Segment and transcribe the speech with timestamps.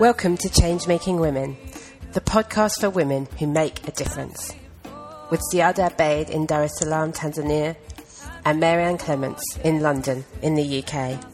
[0.00, 1.56] Welcome to Change Making Women,
[2.14, 4.52] the podcast for women who make a difference.
[5.30, 7.76] With Ziada Abeid in Dar es Salaam, Tanzania,
[8.44, 11.24] and Marianne Clements in London, in the UK.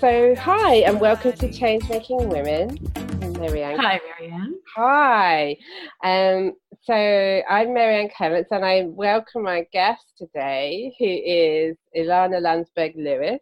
[0.00, 2.78] So, hi, and welcome to Change Making Women.
[2.96, 3.78] I'm Marianne.
[3.78, 4.54] Hi, Marianne.
[4.74, 5.56] Hi.
[6.02, 12.94] Um, so, I'm Marianne Clements, and I welcome my guest today, who is Ilana Landsberg
[12.96, 13.38] Lewis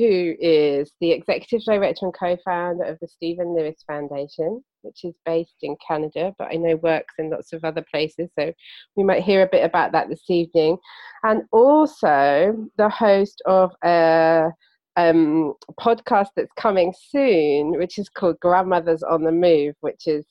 [0.00, 5.58] who is the executive director and co-founder of the Stephen Lewis Foundation, which is based
[5.60, 8.30] in Canada, but I know works in lots of other places.
[8.38, 8.52] So
[8.96, 10.78] we might hear a bit about that this evening,
[11.22, 14.48] and also the host of a
[14.96, 20.24] um, podcast that's coming soon, which is called Grandmothers on the Move, which is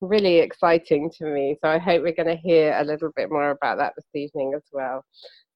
[0.00, 1.56] really exciting to me.
[1.62, 4.54] So I hope we're going to hear a little bit more about that this evening
[4.56, 5.04] as well.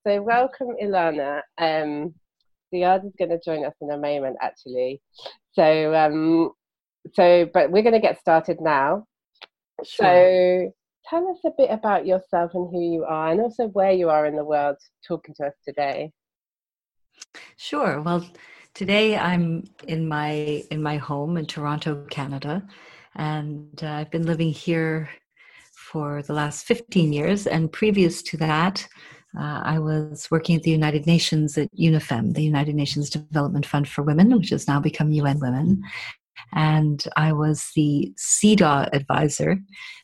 [0.06, 1.40] So welcome, Ilana.
[1.56, 2.14] Um,
[2.74, 5.00] Ziada is going to join us in a moment, actually.
[5.52, 6.50] So, um,
[7.12, 9.06] so, but we're going to get started now.
[9.84, 10.06] Sure.
[10.06, 10.72] So,
[11.08, 14.26] tell us a bit about yourself and who you are, and also where you are
[14.26, 16.10] in the world talking to us today.
[17.56, 18.00] Sure.
[18.00, 18.26] Well,
[18.74, 22.66] today I'm in my in my home in Toronto, Canada,
[23.14, 25.08] and uh, I've been living here
[25.94, 27.46] for the last 15 years.
[27.46, 28.86] And previous to that,
[29.38, 33.88] uh, I was working at the United Nations at UNIFEM, the United Nations Development Fund
[33.88, 35.82] for Women, which has now become UN Women.
[36.52, 39.58] And I was the CEDAW advisor.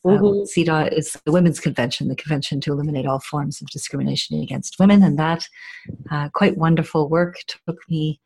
[0.04, 0.24] Uh, mm-hmm.
[0.24, 4.78] Uh, CEDAW is the Women's Convention, the convention to eliminate all forms of discrimination against
[4.78, 5.02] women.
[5.02, 5.46] And that
[6.10, 8.20] uh, quite wonderful work took me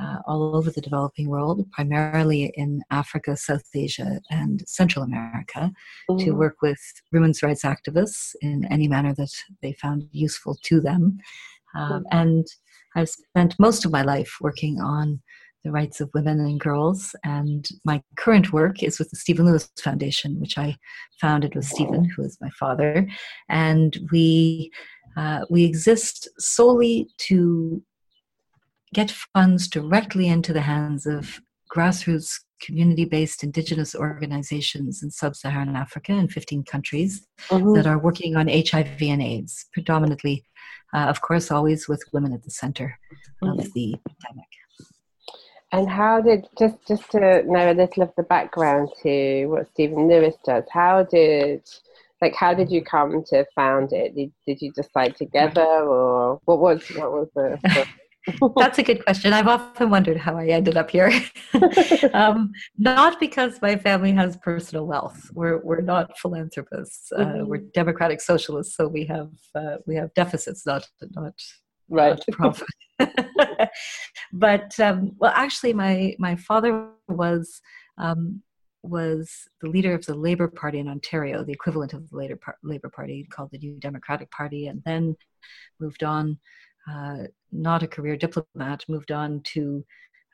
[0.00, 5.72] uh, all over the developing world, primarily in Africa, South Asia, and Central America,
[6.10, 6.24] mm.
[6.24, 6.80] to work with
[7.12, 9.32] women's rights activists in any manner that
[9.62, 11.18] they found useful to them.
[11.74, 12.04] Um, mm.
[12.12, 12.46] And
[12.96, 15.20] I've spent most of my life working on
[15.64, 17.14] the rights of women and girls.
[17.24, 20.76] And my current work is with the Stephen Lewis Foundation, which I
[21.20, 23.06] founded with Stephen, who is my father.
[23.48, 24.70] And we
[25.16, 27.82] uh, we exist solely to
[28.94, 31.40] get funds directly into the hands of
[31.70, 37.74] grassroots community based indigenous organizations in sub Saharan Africa in 15 countries mm-hmm.
[37.74, 40.44] that are working on HIV and AIDS, predominantly,
[40.94, 42.98] uh, of course, always with women at the center
[43.42, 43.58] mm-hmm.
[43.58, 44.48] of the pandemic.
[45.70, 50.08] And how did just just to know a little of the background to what Stephen
[50.08, 50.64] Lewis does?
[50.70, 51.62] How did
[52.22, 54.14] like how did you come to found it?
[54.14, 57.58] Did, did you decide together, or what was what was the
[58.56, 59.32] That's a good question.
[59.32, 61.12] I've often wondered how I ended up here.
[62.14, 65.30] um, not because my family has personal wealth.
[65.32, 67.12] We're we're not philanthropists.
[67.12, 67.46] Uh, mm-hmm.
[67.46, 71.34] We're democratic socialists, so we have uh, we have deficits, not not
[71.88, 73.70] right not profit.
[74.32, 77.60] but um, well, actually, my my father was.
[77.96, 78.42] Um,
[78.84, 79.28] was
[79.60, 83.26] the leader of the Labour Party in Ontario, the equivalent of the Labour, Labour Party
[83.28, 85.16] called the New Democratic Party, and then
[85.80, 86.38] moved on
[86.90, 89.84] uh, not a career diplomat, moved on to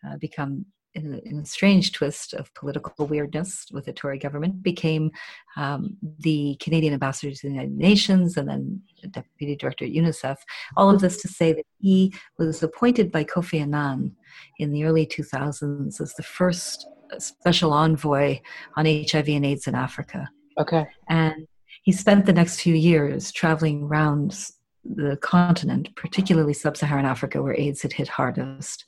[0.07, 4.63] uh, become, in a, in a, strange twist of political weirdness with the Tory government,
[4.63, 5.11] became
[5.57, 10.37] um, the Canadian ambassador to the United Nations and then deputy director at UNICEF.
[10.77, 14.15] All of this to say that he was appointed by Kofi Annan
[14.59, 16.87] in the early 2000s as the first
[17.19, 18.41] special envoy
[18.77, 20.29] on HIV and AIDS in Africa.
[20.59, 20.87] Okay.
[21.09, 21.47] And
[21.83, 24.49] he spent the next few years traveling around
[24.85, 28.85] the continent, particularly sub Saharan Africa, where AIDS had hit hardest,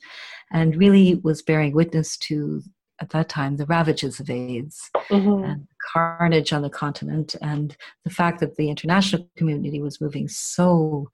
[0.51, 2.61] and really was bearing witness to,
[3.01, 5.43] at that time, the ravages of AIDS mm-hmm.
[5.43, 11.09] and carnage on the continent, and the fact that the international community was moving so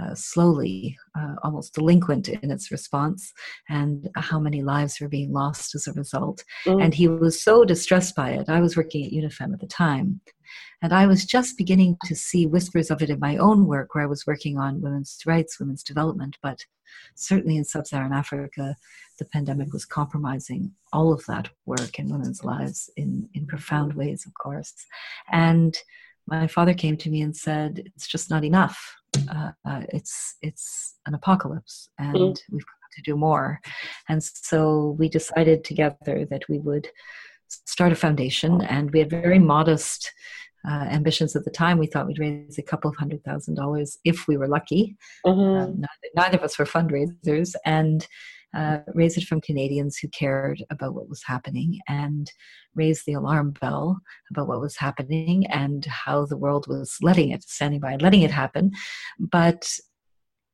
[0.00, 3.32] uh, slowly, uh, almost delinquent in its response,
[3.68, 6.44] and how many lives were being lost as a result.
[6.66, 6.84] Mm.
[6.84, 8.48] And he was so distressed by it.
[8.48, 10.20] I was working at UNIFEM at the time,
[10.82, 14.04] and I was just beginning to see whispers of it in my own work, where
[14.04, 16.36] I was working on women's rights, women's development.
[16.42, 16.64] But
[17.14, 18.76] certainly in sub Saharan Africa,
[19.18, 24.26] the pandemic was compromising all of that work in women's lives in, in profound ways,
[24.26, 24.74] of course.
[25.30, 25.76] And
[26.26, 28.96] my father came to me and said, It's just not enough.
[29.30, 32.38] Uh, uh, it's, it's an apocalypse, and mm.
[32.50, 33.60] we've got to do more.
[34.08, 36.88] And so we decided together that we would
[37.48, 40.12] start a foundation, and we had very modest
[40.68, 41.78] uh, ambitions at the time.
[41.78, 44.96] We thought we'd raise a couple of hundred thousand dollars if we were lucky.
[45.24, 45.40] Mm-hmm.
[45.40, 48.06] Uh, neither, neither, of us were fundraisers, and
[48.56, 52.32] uh, raise it from Canadians who cared about what was happening and
[52.74, 54.00] raise the alarm bell
[54.30, 58.22] about what was happening and how the world was letting it, standing by and letting
[58.22, 58.72] it happen.
[59.18, 59.70] But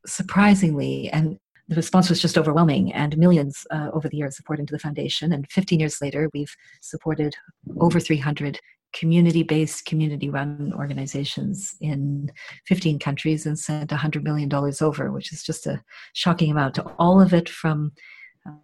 [0.04, 1.38] surprisingly, and
[1.68, 5.32] the response was just overwhelming and millions uh, over the years supported into the foundation.
[5.32, 7.34] And 15 years later, we've supported
[7.80, 8.58] over 300
[8.92, 12.30] community based, community run organizations in
[12.66, 15.82] 15 countries and sent $100 million over, which is just a
[16.12, 16.78] shocking amount.
[16.98, 17.92] All of it from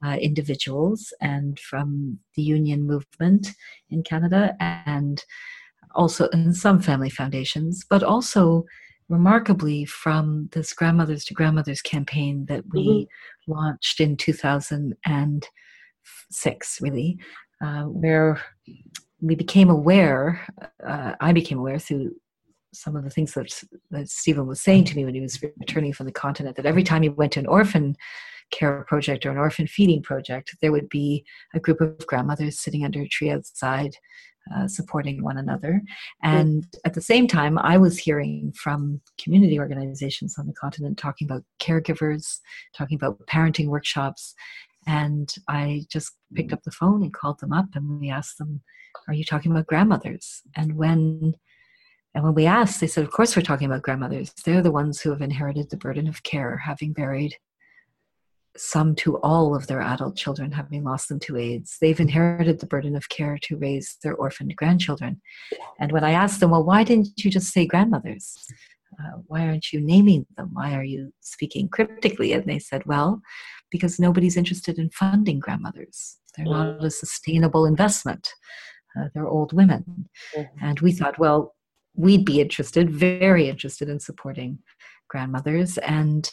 [0.05, 3.53] uh, individuals and from the union movement
[3.91, 5.25] in Canada, and
[5.95, 8.65] also in some family foundations, but also
[9.09, 13.53] remarkably from this grandmothers to grandmothers campaign that we mm-hmm.
[13.53, 17.19] launched in 2006 really
[17.63, 18.41] uh, where
[19.21, 20.47] we became aware
[20.87, 22.15] uh, i became aware through
[22.75, 25.93] some of the things that, that stephen was saying to me when he was returning
[25.93, 27.97] from the continent that every time he went to an orphan
[28.51, 32.85] care project or an orphan feeding project there would be a group of grandmothers sitting
[32.85, 33.97] under a tree outside
[34.55, 35.83] uh, supporting one another.
[36.23, 41.27] And at the same time, I was hearing from community organizations on the continent talking
[41.27, 42.41] about caregivers,
[42.75, 44.35] talking about parenting workshops.
[44.87, 48.63] And I just picked up the phone and called them up and we asked them,
[49.07, 50.43] Are you talking about grandmothers?
[50.57, 51.35] And when
[52.15, 54.33] and when we asked, they said, Of course, we're talking about grandmothers.
[54.45, 57.37] They're the ones who have inherited the burden of care, having buried
[58.59, 61.77] some to all of their adult children having lost them to AIDS.
[61.81, 65.21] They've inherited the burden of care to raise their orphaned grandchildren.
[65.79, 68.37] And when I asked them, well, why didn't you just say grandmothers?
[68.99, 70.51] Uh, why aren't you naming them?
[70.53, 72.33] Why are you speaking cryptically?
[72.33, 73.21] And they said, well,
[73.71, 76.17] because nobody's interested in funding grandmothers.
[76.37, 78.29] They're not a sustainable investment.
[78.99, 80.09] Uh, they're old women.
[80.37, 80.65] Mm-hmm.
[80.65, 81.55] And we thought, well,
[81.95, 84.59] we'd be interested, very interested in supporting
[85.09, 85.79] grandmothers.
[85.79, 86.31] And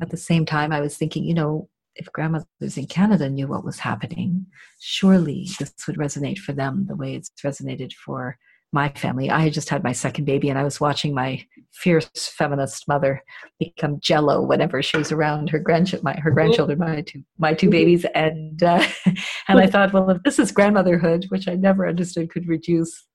[0.00, 3.64] at the same time, I was thinking, you know, if grandmothers in Canada knew what
[3.64, 4.46] was happening,
[4.80, 8.38] surely this would resonate for them the way it's resonated for
[8.72, 9.30] my family.
[9.30, 11.42] I had just had my second baby, and I was watching my
[11.72, 13.22] fierce feminist mother
[13.58, 17.70] become jello whenever she was around her grandchildren, my, her grandchildren, my two, my two
[17.70, 18.86] babies, and uh,
[19.48, 23.06] and I thought, well, if this is grandmotherhood, which I never understood could reduce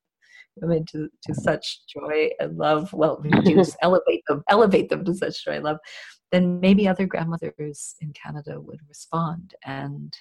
[0.61, 5.43] women to, to such joy and love, well, reduce, elevate them, elevate them to such
[5.43, 5.77] joy and love,
[6.31, 9.53] then maybe other grandmothers in Canada would respond.
[9.65, 10.13] And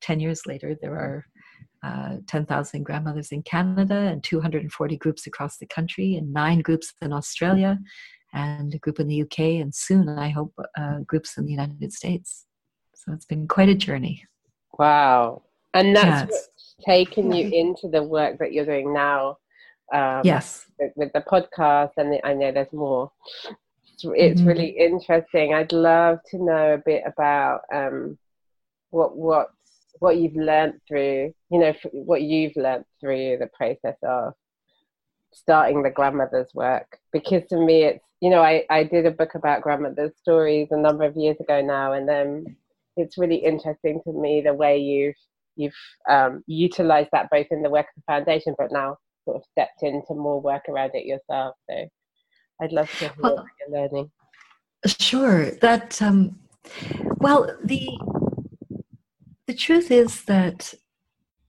[0.00, 1.26] 10 years later, there are
[1.82, 7.12] uh, 10,000 grandmothers in Canada and 240 groups across the country, and nine groups in
[7.12, 7.78] Australia,
[8.32, 11.92] and a group in the UK, and soon, I hope, uh, groups in the United
[11.92, 12.46] States.
[12.94, 14.24] So it's been quite a journey.
[14.78, 15.42] Wow.
[15.74, 16.48] And that's yes.
[16.86, 19.38] taken you into the work that you're doing now
[19.92, 20.66] um, yes.
[20.78, 23.10] With, with, the podcast, and the, I know there's more.
[23.92, 24.48] It's, it's mm-hmm.
[24.48, 25.54] really interesting.
[25.54, 28.18] I'd love to know a bit about um,
[28.90, 29.50] what what
[29.98, 34.34] what you've learned through, you know, what you've learned through the process of
[35.32, 36.98] starting the grandmother's work.
[37.12, 40.76] Because to me, it's you know, I I did a book about grandmother's stories a
[40.76, 42.56] number of years ago now, and then
[42.96, 45.16] it's really interesting to me the way you've
[45.56, 45.74] you've
[46.08, 49.82] um, utilized that both in the work of the foundation, but now sort of stepped
[49.82, 51.54] into more work around it yourself.
[51.68, 51.86] So
[52.60, 54.10] I'd love to hear well, what you're learning.
[54.86, 55.50] Sure.
[55.50, 56.38] That um,
[57.18, 57.88] well, the
[59.46, 60.74] the truth is that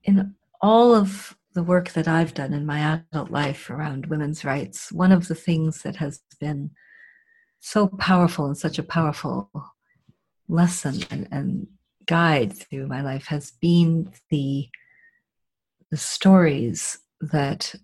[0.04, 4.92] in all of the work that I've done in my adult life around women's rights,
[4.92, 6.72] one of the things that has been
[7.60, 9.52] so powerful and such a powerful
[10.48, 11.68] lesson and, and
[12.06, 14.68] guide through my life has been the
[15.92, 17.76] the stories that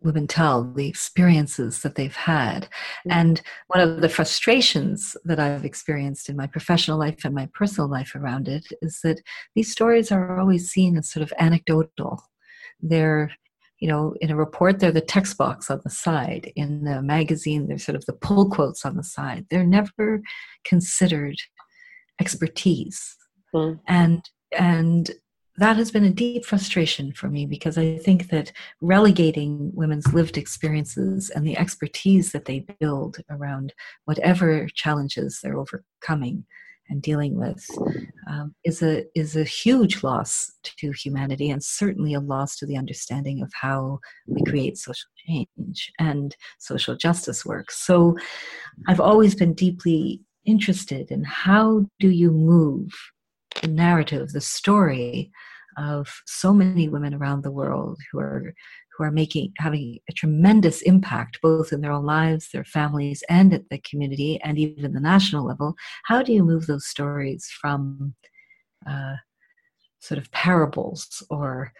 [0.00, 2.64] women tell, the experiences that they've had.
[2.64, 3.10] Mm-hmm.
[3.12, 7.90] And one of the frustrations that I've experienced in my professional life and my personal
[7.90, 9.20] life around it is that
[9.54, 12.22] these stories are always seen as sort of anecdotal.
[12.80, 13.32] They're
[13.80, 16.52] you know, in a report, they're the text box on the side.
[16.56, 19.46] In the magazine, they're sort of the pull quotes on the side.
[19.50, 20.20] They're never
[20.64, 21.36] considered
[22.20, 23.16] expertise.
[23.54, 23.78] Mm.
[23.86, 25.10] And and
[25.58, 30.36] that has been a deep frustration for me because I think that relegating women's lived
[30.36, 33.74] experiences and the expertise that they build around
[34.04, 36.44] whatever challenges they're overcoming
[36.90, 37.66] and dealing with
[38.30, 42.76] um, is a is a huge loss to humanity and certainly a loss to the
[42.76, 47.70] understanding of how we create social change and social justice work.
[47.70, 48.16] So
[48.86, 52.90] I've always been deeply interested in how do you move
[53.60, 55.30] the narrative, the story
[55.76, 58.54] of so many women around the world who are
[58.96, 63.54] who are making having a tremendous impact both in their own lives, their families, and
[63.54, 65.74] at the community, and even the national level.
[66.04, 68.14] How do you move those stories from
[68.88, 69.14] uh,
[70.00, 71.72] sort of parables or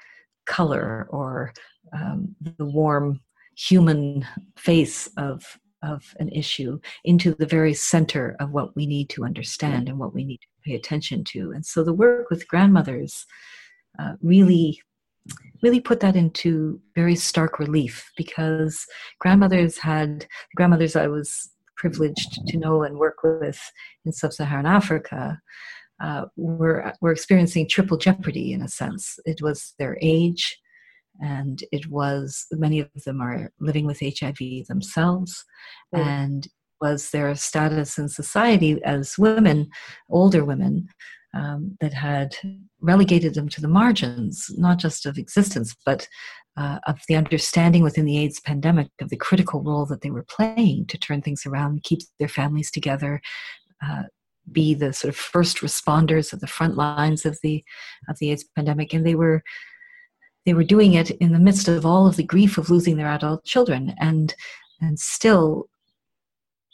[0.47, 1.53] color or
[1.93, 3.21] um, the warm
[3.57, 5.45] human face of
[5.83, 10.13] of an issue into the very center of what we need to understand and what
[10.13, 11.53] we need to pay attention to.
[11.53, 13.27] And so the work with grandmothers
[13.99, 14.81] uh, really
[15.63, 18.87] really put that into very stark relief because
[19.19, 23.61] grandmothers had grandmothers I was privileged to know and work with
[24.05, 25.39] in sub-Saharan Africa
[26.01, 29.19] uh, were were experiencing triple jeopardy in a sense.
[29.25, 30.59] It was their age,
[31.21, 35.45] and it was many of them are living with HIV themselves,
[35.95, 36.01] mm.
[36.01, 36.47] and
[36.81, 39.69] was their status in society as women,
[40.09, 40.89] older women,
[41.35, 42.35] um, that had
[42.81, 46.09] relegated them to the margins, not just of existence, but
[46.57, 50.25] uh, of the understanding within the AIDS pandemic of the critical role that they were
[50.25, 53.21] playing to turn things around, keep their families together,
[53.85, 54.05] uh,
[54.51, 57.63] be the sort of first responders of the front lines of the
[58.09, 59.43] of the AIDS pandemic, and they were
[60.47, 63.09] they were doing it in the midst of all of the grief of losing their
[63.09, 64.35] adult children, and
[64.81, 65.69] and still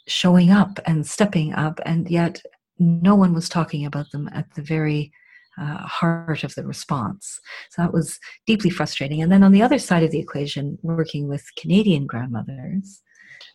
[0.07, 2.41] showing up and stepping up, and yet
[2.79, 5.11] no one was talking about them at the very
[5.57, 7.39] uh, heart of the response.
[7.69, 9.21] So that was deeply frustrating.
[9.21, 13.01] And then on the other side of the equation, working with Canadian grandmothers,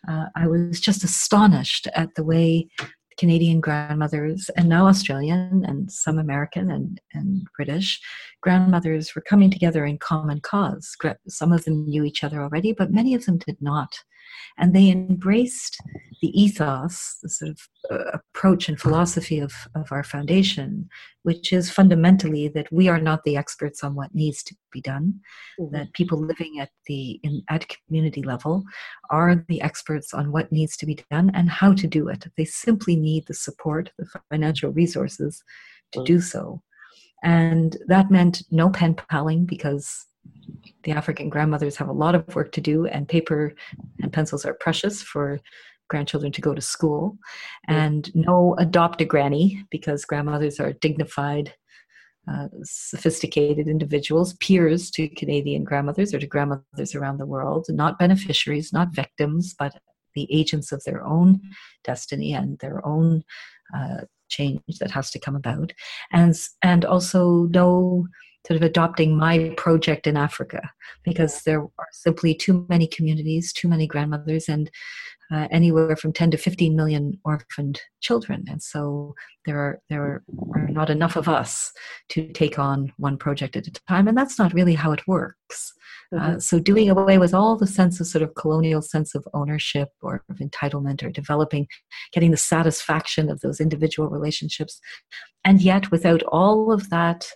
[0.09, 2.69] uh, I was just astonished at the way
[3.19, 8.01] Canadian grandmothers and now Australian and some American and, and British
[8.41, 10.97] grandmothers were coming together in common cause.
[11.29, 13.93] Some of them knew each other already, but many of them did not.
[14.59, 15.79] And they embraced
[16.21, 20.89] the ethos, the sort of uh, approach and philosophy of, of our foundation,
[21.23, 25.21] which is fundamentally that we are not the experts on what needs to be done,
[25.59, 25.75] mm-hmm.
[25.75, 28.65] that people living at the in, at community level
[29.11, 32.27] are the experts on what needs to be done and how to do it.
[32.37, 35.43] They simply need the support, the financial resources
[35.93, 36.05] to mm-hmm.
[36.05, 36.63] do so.
[37.23, 40.07] And that meant no pen paling because
[40.85, 43.55] the African grandmothers have a lot of work to do, and paper
[44.03, 45.41] and pencils are precious for
[45.89, 47.19] grandchildren to go to school.
[47.69, 51.53] And no adopt a granny because grandmothers are dignified,
[52.31, 58.73] uh, sophisticated individuals, peers to Canadian grandmothers or to grandmothers around the world, not beneficiaries,
[58.73, 59.75] not victims, but
[60.15, 61.41] the agents of their own
[61.85, 63.23] destiny and their own
[63.77, 65.73] uh, change that has to come about.
[66.13, 68.07] And, and also no
[68.47, 70.71] sort of adopting my project in Africa
[71.05, 74.71] because there are simply too many communities, too many grandmothers, and
[75.33, 78.45] uh, anywhere from 10 to 15 million orphaned children.
[78.49, 79.15] And so
[79.47, 81.73] there are there are, are not enough of us
[82.11, 85.73] to take on one project at a time, and that's not really how it works.
[86.13, 86.37] Uh, mm-hmm.
[86.37, 89.91] Uh, so doing away with all the sense of sort of colonial sense of ownership
[90.03, 91.69] or of entitlement or developing
[92.13, 94.81] getting the satisfaction of those individual relationships
[95.45, 97.31] and yet without all of that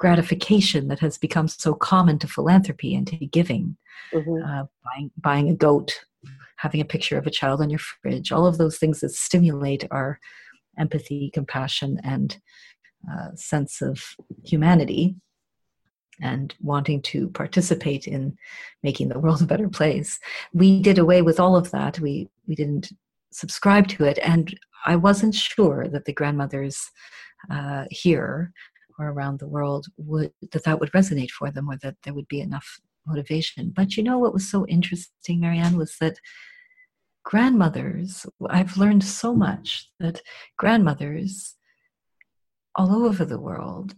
[0.00, 3.76] gratification that has become so common to philanthropy and to giving
[4.12, 4.42] mm-hmm.
[4.44, 6.04] uh, buying, buying a goat
[6.56, 9.86] having a picture of a child on your fridge all of those things that stimulate
[9.90, 10.18] our
[10.78, 12.38] empathy compassion and
[13.10, 15.14] uh, sense of humanity
[16.22, 18.36] and wanting to participate in
[18.82, 20.18] making the world a better place.
[20.52, 21.98] We did away with all of that.
[21.98, 22.92] We we didn't
[23.32, 24.18] subscribe to it.
[24.22, 24.54] And
[24.86, 26.90] i wasn't sure that the grandmothers
[27.50, 28.52] uh, here
[29.00, 32.28] or around the world would that that would resonate for them or that there would
[32.28, 33.72] be enough motivation.
[33.74, 36.18] But you know what was so interesting marianne was that
[37.22, 40.22] grandmothers i've learned so much that
[40.56, 41.56] grandmothers
[42.74, 43.94] all over the world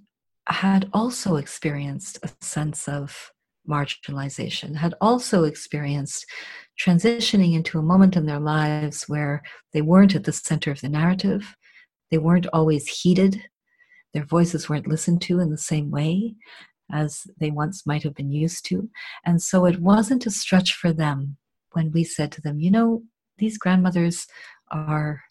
[0.48, 3.30] had also experienced a sense of
[3.68, 6.26] marginalization had also experienced
[6.80, 9.42] transitioning into a moment in their lives where
[9.72, 11.54] they weren't at the center of the narrative.
[12.10, 13.42] They weren't always heeded
[14.14, 16.34] their voices weren't listened to in the same way
[16.92, 18.90] as they once might have been used to.
[19.24, 21.36] And so it wasn't a stretch for them
[21.72, 23.02] when we said to them, you know,
[23.38, 24.26] these grandmothers
[24.70, 25.22] are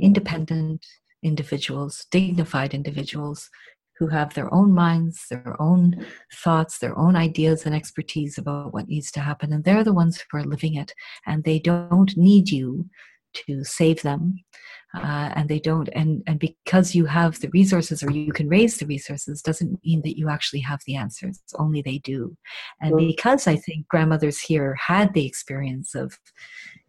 [0.00, 0.84] independent
[1.22, 3.48] individuals, dignified individuals
[3.98, 8.88] who have their own minds, their own thoughts, their own ideas and expertise about what
[8.88, 9.52] needs to happen.
[9.52, 10.92] And they're the ones who are living it.
[11.26, 12.90] And they don't need you
[13.46, 14.38] to save them
[14.94, 18.78] uh, and they don't and and because you have the resources or you can raise
[18.78, 21.40] the resources doesn't mean that you actually have the answers.
[21.58, 22.36] Only they do.
[22.80, 26.18] And because i think grandmothers here had the experience of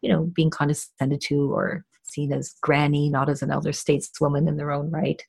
[0.01, 4.55] you know being condescended to or seen as granny not as an elder stateswoman in
[4.55, 5.21] their own right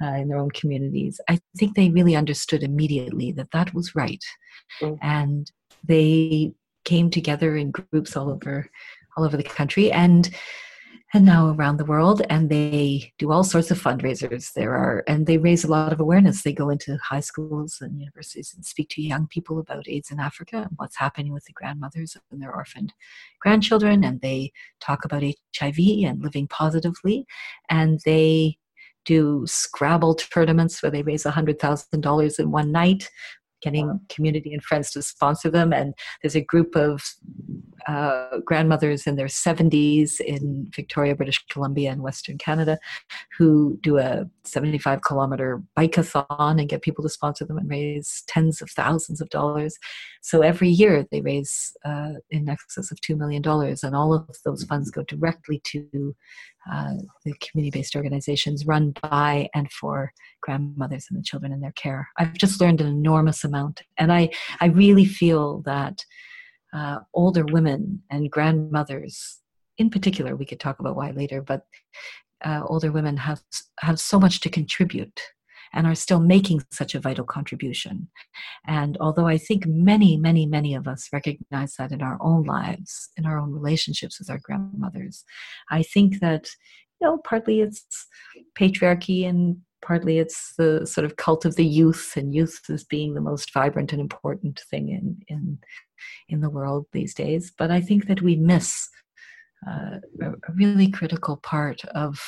[0.00, 4.24] uh, in their own communities i think they really understood immediately that that was right.
[4.80, 4.94] Mm-hmm.
[5.02, 5.50] and
[5.84, 6.52] they
[6.84, 8.68] came together in groups all over
[9.16, 9.90] all over the country.
[9.92, 10.30] And
[11.14, 15.26] and now around the world and they do all sorts of fundraisers there are and
[15.26, 16.42] they raise a lot of awareness.
[16.42, 20.18] They go into high schools and universities and speak to young people about aids in
[20.18, 22.94] africa and what's happening with the grandmothers and their orphaned
[23.40, 27.26] grandchildren and they talk about hiv and living positively
[27.68, 28.56] and they
[29.04, 33.10] do scrabble tournaments where they raise $100000 in one night
[33.62, 35.72] getting community and friends to sponsor them.
[35.72, 37.02] And there's a group of
[37.86, 42.78] uh, grandmothers in their 70s in Victoria, British Columbia, and Western Canada
[43.36, 48.62] who do a 75 kilometer bikeathon and get people to sponsor them and raise tens
[48.62, 49.76] of thousands of dollars.
[50.20, 53.42] So every year they raise uh, in excess of $2 million,
[53.82, 56.14] and all of those funds go directly to
[56.70, 61.72] uh, the community based organizations run by and for grandmothers and the children in their
[61.72, 62.08] care.
[62.18, 63.51] I've just learned an enormous amount,
[63.98, 64.30] and I,
[64.60, 66.04] I really feel that
[66.72, 69.38] uh, older women and grandmothers,
[69.78, 71.66] in particular, we could talk about why later, but
[72.44, 73.42] uh, older women have,
[73.80, 75.20] have so much to contribute
[75.74, 78.08] and are still making such a vital contribution.
[78.66, 83.10] And although I think many, many, many of us recognize that in our own lives,
[83.16, 85.24] in our own relationships with our grandmothers,
[85.70, 86.48] I think that,
[87.00, 88.06] you know, partly it's
[88.58, 93.14] patriarchy and partly it's the sort of cult of the youth and youth as being
[93.14, 95.58] the most vibrant and important thing in in
[96.28, 98.88] in the world these days but i think that we miss
[99.68, 102.18] uh, a really critical part of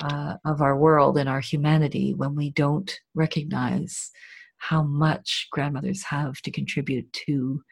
[0.00, 4.10] uh, of our world and our humanity when we don't recognize
[4.58, 7.62] how much grandmothers have to contribute to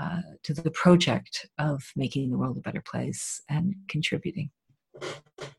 [0.00, 4.50] uh, to the project of making the world a better place and contributing.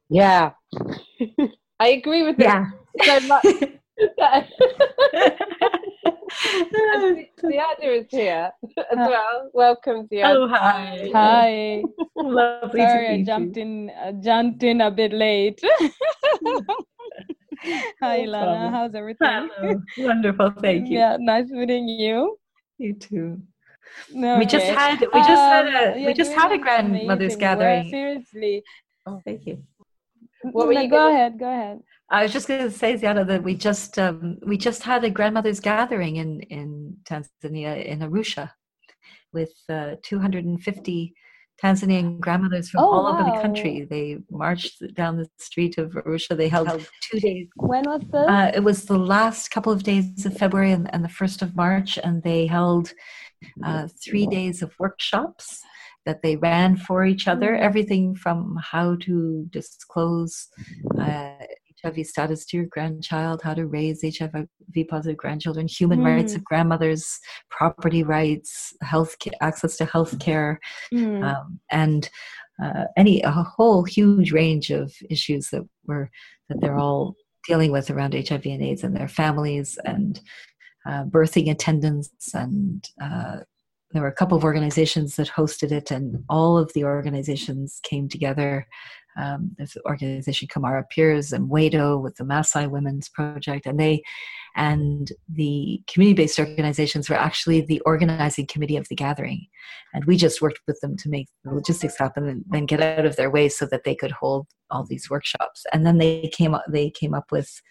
[0.10, 0.52] Yeah,
[1.80, 2.44] I agree with that.
[2.46, 2.70] yeah.
[3.04, 3.46] So much.
[7.42, 8.52] Ziada is here
[8.92, 9.50] as well.
[9.54, 10.36] Welcome, Ziada.
[10.36, 11.10] Oh, hi.
[11.14, 11.84] Hi.
[12.16, 13.64] Lovely Sorry, I jumped you.
[13.64, 13.90] in.
[13.90, 15.62] Uh, jumped in a bit late.
[18.02, 18.70] Hi, No Lana.
[18.72, 19.50] How's everything?
[19.58, 19.82] Hello.
[20.00, 20.52] Wonderful.
[20.62, 20.98] Thank you.
[21.00, 22.38] Yeah, nice meeting you.
[22.78, 23.42] You too.
[24.14, 27.36] No, We just had we just had Um, a we just had a doing grandmother's
[27.38, 27.90] gathering.
[27.90, 28.64] Seriously.
[29.06, 29.64] Oh, thank you.
[30.42, 31.40] What were you go gonna- ahead.
[31.40, 31.80] Go ahead.
[32.10, 35.10] I was just going to say, Ziada, that we just um, we just had a
[35.10, 38.52] grandmother's gathering in in Tanzania in Arusha,
[39.34, 41.14] with uh, 250
[41.64, 43.88] Tanzanian grandmothers from Oh, all over the country.
[43.90, 46.36] They marched down the street of Arusha.
[46.38, 47.48] They held two days.
[47.56, 48.28] When was this?
[48.28, 51.56] Uh, it was the last couple of days of February and, and the first of
[51.56, 52.94] March, and they held
[53.64, 55.62] uh, three days of workshops
[56.06, 57.52] that they ran for each other.
[57.54, 57.60] Mhm.
[57.62, 60.48] Everything from how to disclose
[61.00, 61.30] uh,
[61.86, 64.48] HIV status to your grandchild, how to raise HIV
[64.90, 66.38] positive grandchildren, human rights Mm.
[66.38, 67.20] of grandmothers,
[67.50, 70.60] property rights, health access to health care,
[70.94, 71.24] Mm.
[71.24, 72.10] um, and
[72.64, 76.10] uh, any a whole huge range of issues that were
[76.50, 77.16] that they're all
[77.48, 80.22] dealing with around HIV and AIDS and their families and
[80.88, 83.40] uh, birthing attendants and uh,
[83.96, 88.10] there were a couple of organizations that hosted it and all of the organizations came
[88.10, 88.68] together.
[89.18, 94.04] Um, there's an organization Kamara Peers and Wado with the Maasai Women's Project and they
[94.58, 99.48] and the community-based organizations were actually the organizing committee of the gathering.
[99.94, 103.06] And we just worked with them to make the logistics happen and then get out
[103.06, 105.66] of their way so that they could hold all these workshops.
[105.74, 107.62] And then they came up they came up with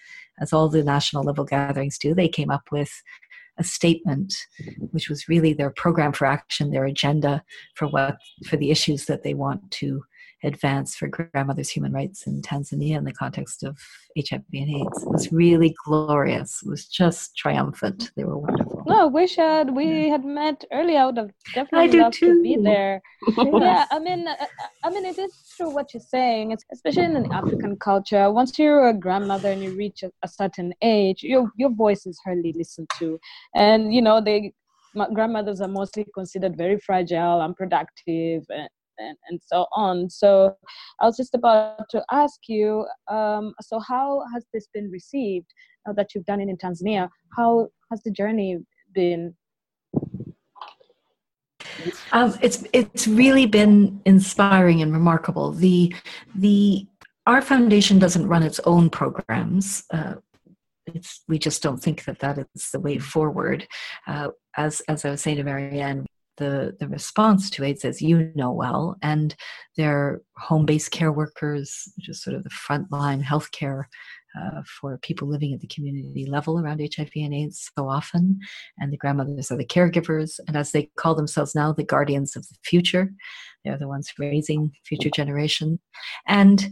[0.41, 2.91] as all the national level gatherings do they came up with
[3.59, 4.35] a statement
[4.91, 7.43] which was really their program for action their agenda
[7.75, 10.03] for what for the issues that they want to
[10.45, 13.79] advance for grandmothers human rights in tanzania in the context of
[14.19, 19.09] hiv and aids it was really glorious it was just triumphant they were wonderful No,
[19.09, 20.99] wish had we had met earlier.
[21.01, 22.63] I would have definitely do loved to be too.
[22.63, 23.01] there.
[23.39, 24.35] yeah, I mean, uh,
[24.85, 28.31] I mean, it is true what you're saying, it's- especially in an African culture.
[28.31, 32.19] Once you're a grandmother and you reach a, a certain age, your your voice is
[32.25, 33.19] hardly listened to,
[33.55, 34.53] and you know they
[34.95, 38.45] my grandmothers are mostly considered very fragile, unproductive,
[38.99, 39.17] and.
[39.29, 40.09] And, so on.
[40.09, 40.57] So,
[41.01, 42.87] I was just about to ask you.
[43.11, 45.53] Um, so, how has this been received
[45.97, 47.09] that you've done it in Tanzania?
[47.37, 48.59] How has the journey
[48.95, 49.35] been?
[52.13, 55.53] Um, it's it's really been inspiring and remarkable.
[55.53, 55.95] The
[56.35, 56.87] the
[57.27, 59.85] our foundation doesn't run its own programs.
[59.91, 60.15] Uh,
[60.87, 63.67] it's we just don't think that that is the way forward.
[64.07, 68.33] Uh, as as I was saying to Marianne, the the response to AIDS, as you
[68.35, 69.35] know well, and
[69.77, 73.85] their home based care workers, which is sort of the frontline healthcare
[74.41, 78.39] uh, for people living at the community level around HIV and AIDS so often.
[78.79, 82.47] And the grandmothers are the caregivers, and as they call themselves now, the guardians of
[82.49, 83.13] the future.
[83.65, 85.79] They're the ones raising future generation.
[86.27, 86.69] And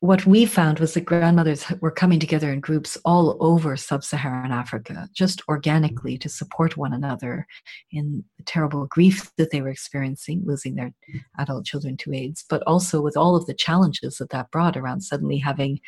[0.00, 4.50] what we found was that grandmothers were coming together in groups all over sub Saharan
[4.50, 7.46] Africa, just organically to support one another
[7.92, 10.94] in the terrible grief that they were experiencing, losing their
[11.38, 15.02] adult children to AIDS, but also with all of the challenges that that brought around
[15.02, 15.78] suddenly having,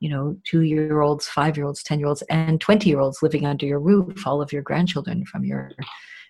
[0.00, 3.22] you know, two year olds, five year olds, 10 year olds, and 20 year olds
[3.22, 5.70] living under your roof, all of your grandchildren from your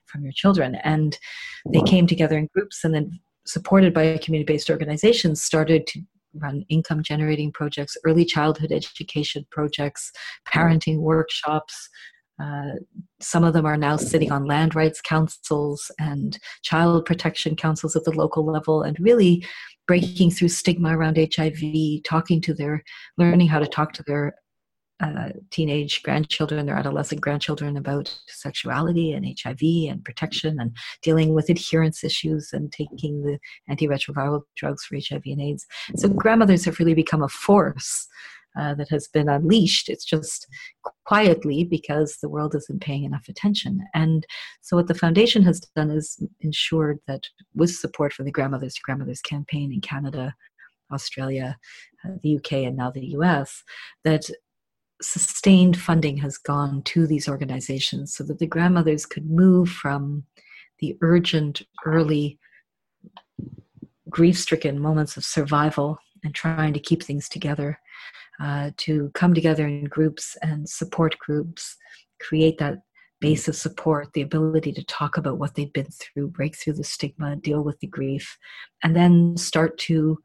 [0.05, 0.75] from your children.
[0.85, 1.19] And
[1.73, 6.01] they came together in groups and then supported by community-based organizations started to
[6.35, 10.11] run income generating projects, early childhood education projects,
[10.49, 11.89] parenting workshops.
[12.43, 12.73] Uh,
[13.21, 18.05] some of them are now sitting on land rights councils and child protection councils at
[18.05, 19.45] the local level and really
[19.87, 22.83] breaking through stigma around HIV, talking to their,
[23.19, 24.35] learning how to talk to their
[25.03, 31.49] uh, teenage grandchildren, their adolescent grandchildren about sexuality and HIV and protection and dealing with
[31.49, 33.39] adherence issues and taking the
[33.69, 35.67] antiretroviral drugs for HIV and AIDS.
[35.97, 38.07] So grandmothers have really become a force
[38.57, 39.89] uh, that has been unleashed.
[39.89, 40.47] It's just
[41.05, 43.87] quietly because the world isn't paying enough attention.
[43.95, 44.27] And
[44.61, 47.23] so, what the foundation has done is ensured that,
[47.55, 50.35] with support from the Grandmothers to Grandmothers campaign in Canada,
[50.93, 51.57] Australia,
[52.05, 53.63] uh, the UK, and now the US,
[54.05, 54.29] that
[55.03, 60.25] sustained funding has gone to these organizations so that the grandmothers could move from
[60.79, 62.39] the urgent, early,
[64.09, 67.79] grief stricken moments of survival and trying to keep things together
[68.41, 71.77] uh, to come together in groups and support groups,
[72.21, 72.79] create that
[73.21, 76.85] base of support, the ability to talk about what they've been through, break through the
[76.85, 78.37] stigma, deal with the grief,
[78.83, 80.19] and then start to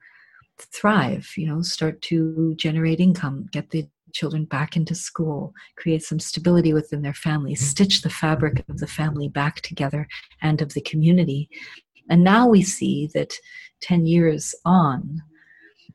[0.60, 3.88] thrive, you know, start to generate income, get the
[4.18, 7.64] children back into school, create some stability within their family, mm-hmm.
[7.64, 10.08] stitch the fabric of the family back together
[10.42, 11.50] and of the community.
[12.10, 13.34] And now we see that
[13.82, 15.22] 10 years on,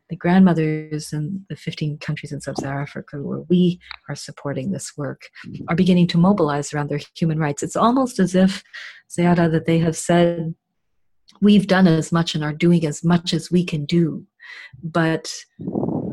[0.09, 4.93] the grandmothers in the 15 countries in sub Saharan Africa where we are supporting this
[4.97, 5.65] work mm-hmm.
[5.69, 7.63] are beginning to mobilize around their human rights.
[7.63, 8.63] It's almost as if,
[9.11, 10.55] Ziada, that they have said,
[11.41, 14.27] We've done as much and are doing as much as we can do,
[14.83, 15.35] but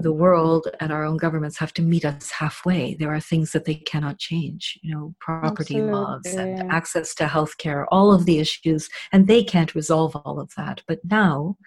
[0.01, 2.95] the world and our own governments have to meet us halfway.
[2.95, 5.91] There are things that they cannot change, you know, property Absolutely.
[5.91, 10.51] laws and access to healthcare, all of the issues, and they can't resolve all of
[10.57, 10.81] that.
[10.87, 11.57] But now,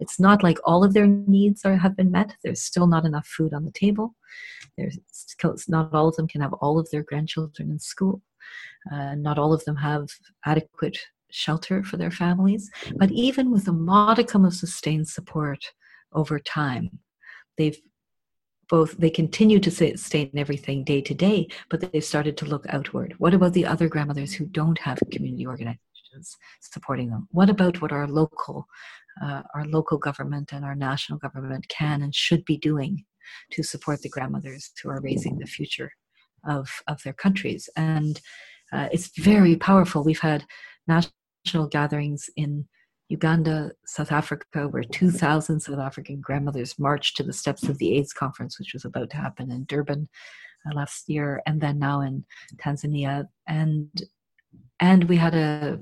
[0.00, 2.34] it's not like all of their needs are have been met.
[2.42, 4.14] There's still not enough food on the table.
[4.76, 4.98] There's
[5.68, 8.22] not all of them can have all of their grandchildren in school.
[8.90, 10.08] Uh, not all of them have
[10.46, 10.98] adequate
[11.30, 12.70] shelter for their families.
[12.96, 15.64] But even with a modicum of sustained support
[16.12, 16.98] over time,
[17.56, 17.78] they've
[18.68, 23.14] both they continue to sustain everything day to day but they've started to look outward.
[23.18, 27.28] What about the other grandmothers who don't have community organizations supporting them?
[27.30, 28.66] What about what our local
[29.22, 33.04] uh, our local government and our national government can and should be doing
[33.52, 35.92] to support the grandmothers who are raising the future
[36.48, 37.68] of of their countries?
[37.76, 38.20] And
[38.72, 40.04] uh, it's very powerful.
[40.04, 40.44] We've had
[40.86, 42.66] national gatherings in
[43.10, 48.12] Uganda, South Africa, where 2,000 South African grandmothers marched to the steps of the AIDS
[48.12, 50.08] conference, which was about to happen in Durban
[50.64, 52.24] uh, last year, and then now in
[52.56, 53.26] Tanzania.
[53.48, 53.90] And
[54.80, 55.78] and we had a,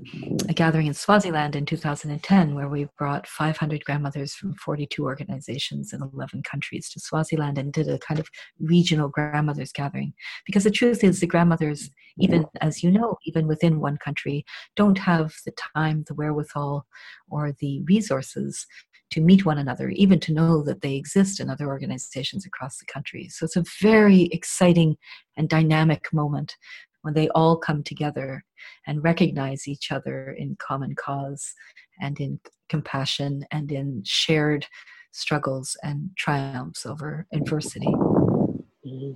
[0.49, 6.01] a, gathering in Swaziland in 2010 where we brought 500 grandmothers from 42 organizations in
[6.13, 8.27] 11 countries to Swaziland and did a kind of
[8.59, 10.13] regional grandmothers gathering.
[10.45, 14.43] Because the truth is, the grandmothers, even as you know, even within one country,
[14.75, 16.85] don't have the time, the wherewithal,
[17.29, 18.65] or the resources
[19.11, 22.85] to meet one another, even to know that they exist in other organizations across the
[22.85, 23.27] country.
[23.29, 24.97] So it's a very exciting
[25.35, 26.55] and dynamic moment
[27.01, 28.43] when they all come together
[28.87, 31.53] and recognize each other in common cause
[32.01, 34.65] and in compassion and in shared
[35.11, 37.87] struggles and triumphs over adversity.
[37.87, 39.13] Mm-hmm.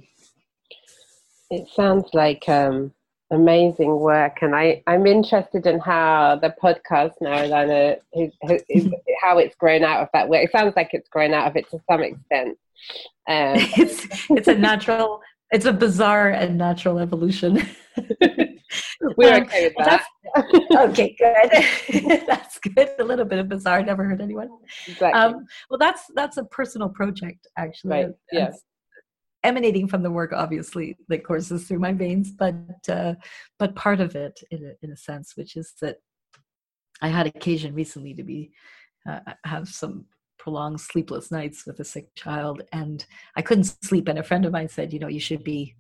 [1.50, 2.94] It sounds like um,
[3.32, 8.34] amazing work, and I, I'm interested in how the podcast now, Lana, is,
[8.70, 8.88] is,
[9.22, 10.44] how it's grown out of that work.
[10.44, 12.58] It sounds like it's grown out of it to some extent.
[13.28, 15.22] Um, it's it's a natural
[15.54, 17.66] it's a bizarre and natural evolution.
[19.18, 20.06] We're um, okay with that.
[20.90, 22.24] okay, good.
[22.28, 22.90] that's good.
[23.00, 23.84] A little bit of bizarre.
[23.84, 24.50] Never heard anyone.
[24.88, 25.20] Exactly.
[25.20, 27.92] Um, well, that's that's a personal project, actually.
[27.92, 28.10] Right.
[28.32, 28.62] Yes.
[29.44, 32.56] Emanating from the work, obviously, that courses through my veins, but
[32.90, 33.14] uh,
[33.60, 35.98] but part of it, in a, in a sense, which is that
[37.02, 38.52] I had occasion recently to be
[39.08, 40.06] uh, have some
[40.44, 43.06] prolonged sleepless nights with a sick child and
[43.38, 44.10] i couldn't sleep.
[44.10, 45.74] And a friend of mine said you know you should be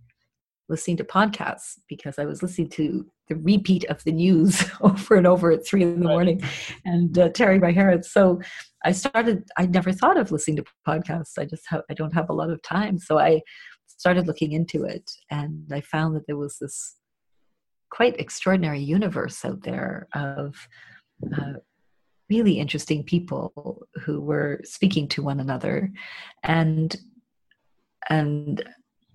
[0.69, 5.28] listening to podcasts because i was listening to the repeat of the news over and
[5.28, 6.41] over at three in the morning
[6.86, 8.06] and uh, tearing my hair out.
[8.06, 8.39] So
[8.86, 11.38] i started i never thought of listening to podcasts.
[11.38, 12.97] I just have i don't have a lot of time.
[12.97, 13.41] So i
[13.88, 16.95] started looking into it and i found that there was this
[17.89, 20.56] quite extraordinary universe out there of
[21.38, 21.54] uh,
[22.34, 25.91] really interesting people who were speaking to one another.
[26.43, 26.96] And
[28.10, 28.63] and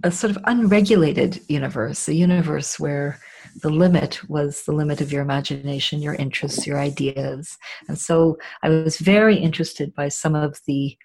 [0.05, 3.19] a sort of unregulated universe a universe where
[3.63, 7.59] the limit was the limit of your imagination your interests your ideas.
[7.89, 10.97] And so i was very interested by some of the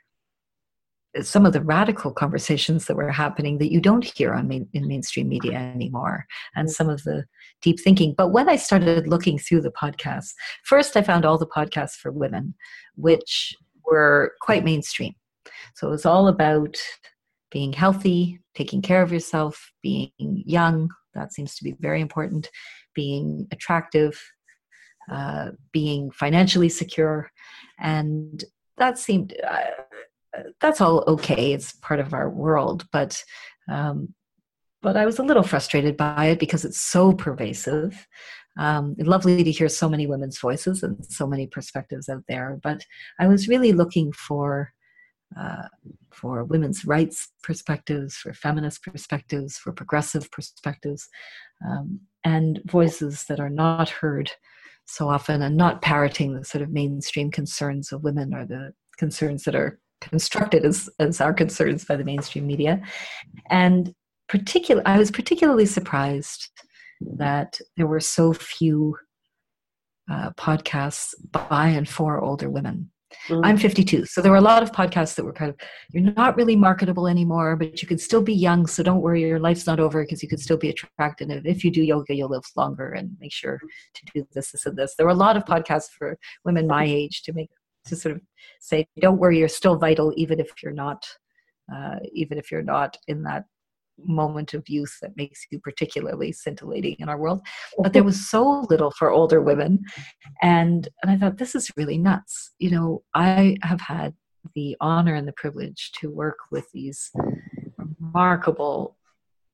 [1.22, 4.88] some of the radical conversations that were happening that you don't hear on main, in
[4.88, 7.26] mainstream media anymore and some of the
[7.62, 8.14] deep thinking.
[8.18, 12.12] But when i started looking through the podcasts first i found all the podcasts for
[12.12, 12.56] women
[12.96, 15.14] which were quite mainstream.
[15.76, 16.78] So it was all about
[17.52, 22.50] being healthy taking care of yourself being young that seems to be very important
[22.96, 24.20] being attractive
[25.12, 27.30] uh, being financially secure
[27.80, 28.44] and
[28.78, 29.62] that seemed uh,
[30.60, 31.54] that's all okay.
[31.54, 33.24] It's part of our world, but
[33.70, 34.14] um,
[34.82, 38.08] but I was a little frustrated by it because it's so pervasive.
[38.58, 42.86] Um, lovely to hear so many women's voices and so many perspectives out there, but
[43.20, 44.74] I was really looking for
[45.40, 45.68] uh,
[46.12, 51.08] for women's rights perspectives, for feminist perspectives, for progressive perspectives,
[51.68, 54.32] um, and voices that are not heard
[54.86, 59.44] so often and not parroting the sort of mainstream concerns of women or the concerns
[59.44, 62.82] that are constructed as, as our concerns by the mainstream media.
[63.50, 63.94] And
[64.28, 66.50] particular, I was particularly surprised
[67.02, 68.98] that there were so few
[70.12, 72.90] uh, podcasts by and for older women.
[73.28, 73.46] Mm-hmm.
[73.46, 75.56] I'm 52, so there were a lot of podcasts that were kind of,
[75.92, 79.40] you're not really marketable anymore, but you can still be young, so don't worry, your
[79.40, 81.30] life's not over because you can still be attractive.
[81.30, 83.60] And if you do yoga, you'll live longer and make sure
[83.94, 84.96] to do this, this, and this.
[84.96, 87.50] There were a lot of podcasts for women my age to make
[87.86, 88.22] to sort of
[88.60, 91.06] say, don't worry, you're still vital, even if you're not,
[91.74, 93.46] uh, even if you're not in that
[94.04, 97.42] moment of youth that makes you particularly scintillating in our world.
[97.78, 99.84] But there was so little for older women,
[100.42, 102.52] and and I thought this is really nuts.
[102.60, 104.14] You know, I have had
[104.56, 107.12] the honor and the privilege to work with these
[107.78, 108.98] remarkable,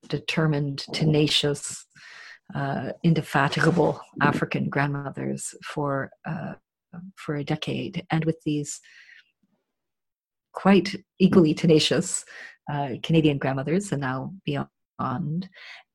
[0.08, 1.86] determined, tenacious.
[2.56, 6.54] Uh, indefatigable African grandmothers for uh,
[7.16, 8.82] for a decade, and with these
[10.54, 12.26] quite equally tenacious
[12.72, 15.50] uh, Canadian grandmothers and now beyond.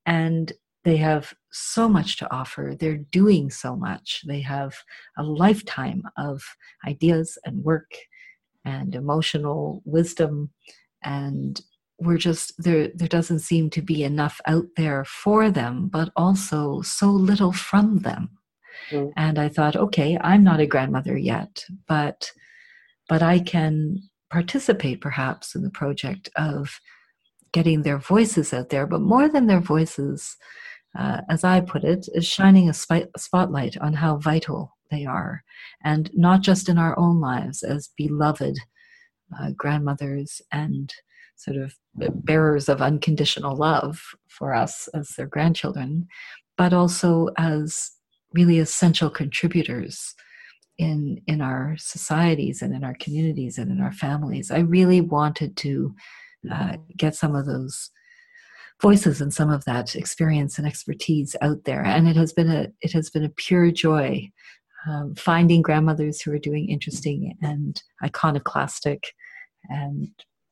[0.07, 0.53] And
[0.85, 2.75] they have so much to offer.
[2.79, 4.23] They're doing so much.
[4.27, 4.75] They have
[5.17, 6.43] a lifetime of
[6.87, 7.91] ideas and work
[8.65, 10.51] and emotional wisdom.
[11.03, 11.61] And
[11.99, 16.83] we're just, there, there doesn't seem to be enough out there for them, but also
[16.83, 18.31] so little from them.
[18.91, 19.13] Mm.
[19.17, 22.31] And I thought, okay, I'm not a grandmother yet, but
[23.09, 23.99] but I can
[24.31, 26.81] participate perhaps in the project of
[27.53, 28.87] getting their voices out there.
[28.87, 30.37] But more than their voices,
[30.99, 35.45] uh, as I put it, is shining a, sp- spotlight on how vital they are,
[35.83, 38.57] and not just in our own lives as beloved
[39.39, 40.93] uh, grandmothers and
[41.37, 46.07] sort of bearers of unconditional love for us as their grandchildren,
[46.57, 47.91] but also as
[48.35, 50.15] really essential contributors
[50.77, 54.51] in in our societies and in our communities and in our families.
[54.51, 55.95] I really wanted to
[56.53, 57.91] uh, get some of those
[58.83, 62.69] voices and some of that experience and expertise out there, and it has been a
[62.81, 64.31] it has been a pure joy
[64.87, 69.15] um, finding grandmothers who are doing interesting and iconoclastic
[69.71, 70.09] and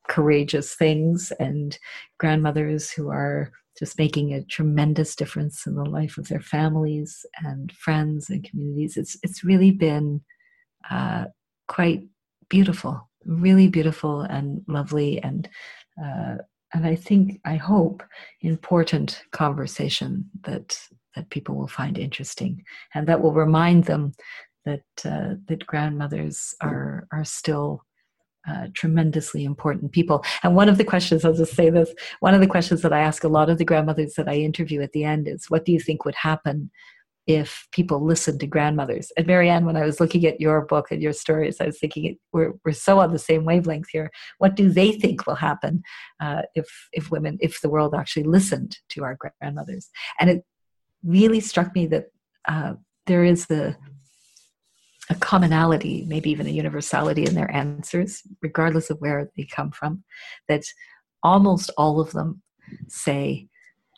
[0.07, 1.77] courageous things, and
[2.17, 7.71] grandmothers who are just making a tremendous difference in the life of their families and
[7.71, 8.97] friends and communities.
[8.97, 10.21] It's it's really been
[10.89, 11.25] uh,
[11.67, 12.03] quite
[12.49, 15.49] beautiful, really beautiful and lovely, and
[16.03, 16.35] uh,
[16.73, 18.03] and I think I hope
[18.41, 20.77] important conversation that
[21.15, 22.63] that people will find interesting
[22.95, 24.13] and that will remind them
[24.65, 27.83] that uh, that grandmothers are are still
[28.47, 30.23] uh, tremendously important people.
[30.43, 32.99] And one of the questions, I'll just say this one of the questions that I
[32.99, 35.71] ask a lot of the grandmothers that I interview at the end is, What do
[35.71, 36.71] you think would happen
[37.25, 39.11] if people listened to grandmothers?
[39.15, 42.17] And Marianne, when I was looking at your book and your stories, I was thinking,
[42.31, 44.11] We're, we're so on the same wavelength here.
[44.39, 45.83] What do they think will happen
[46.19, 49.89] uh, if, if women, if the world actually listened to our grandmothers?
[50.19, 50.43] And it
[51.03, 52.05] really struck me that
[52.47, 52.73] uh,
[53.05, 53.75] there is the
[55.09, 60.03] a commonality, maybe even a universality in their answers, regardless of where they come from,
[60.47, 60.63] that
[61.23, 62.41] almost all of them
[62.87, 63.47] say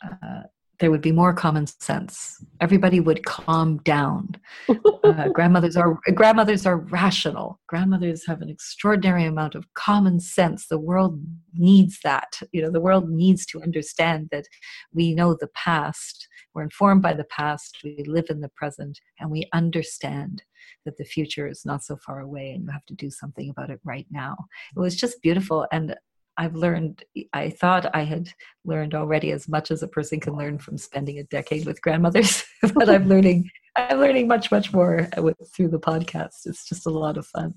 [0.04, 0.42] uh,
[0.78, 2.44] there would be more common sense.
[2.60, 4.36] Everybody would calm down.
[4.68, 7.60] Uh, grandmothers are grandmothers are rational.
[7.66, 10.66] Grandmothers have an extraordinary amount of common sense.
[10.68, 11.22] The world
[11.54, 12.38] needs that.
[12.52, 14.44] You know, the world needs to understand that
[14.92, 16.28] we know the past.
[16.56, 17.80] We're informed by the past.
[17.84, 20.42] We live in the present, and we understand
[20.86, 23.68] that the future is not so far away, and you have to do something about
[23.68, 24.34] it right now.
[24.74, 25.94] It was just beautiful, and
[26.38, 28.30] I've learned, I thought I had
[28.64, 32.42] learned already as much as a person can learn from spending a decade with grandmothers,
[32.74, 35.10] but I'm learning, I'm learning much, much more
[35.54, 36.46] through the podcast.
[36.46, 37.52] It's just a lot of fun.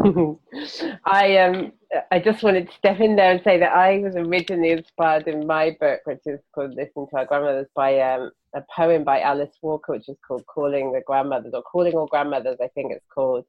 [1.04, 1.72] I um
[2.10, 5.46] I just wanted to step in there and say that I was originally inspired in
[5.46, 9.56] my book, which is called Listening to Our Grandmothers, by um, a poem by Alice
[9.60, 13.44] Walker, which is called Calling the Grandmothers or Calling All Grandmothers, I think it's called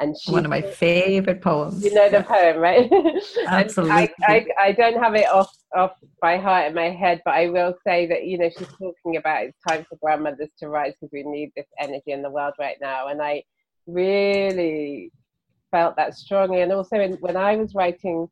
[0.00, 1.84] and she one of my favorite poems.
[1.84, 2.90] You know the poem, right?
[3.46, 3.94] Absolutely.
[3.94, 7.48] I, I, I, don't have it off off by heart in my head, but I
[7.48, 11.12] will say that you know she's talking about it's time for grandmothers to rise because
[11.12, 13.44] we need this energy in the world right now, and I
[13.86, 15.12] really
[15.72, 16.60] felt that strongly.
[16.60, 18.28] And also in, when I was writing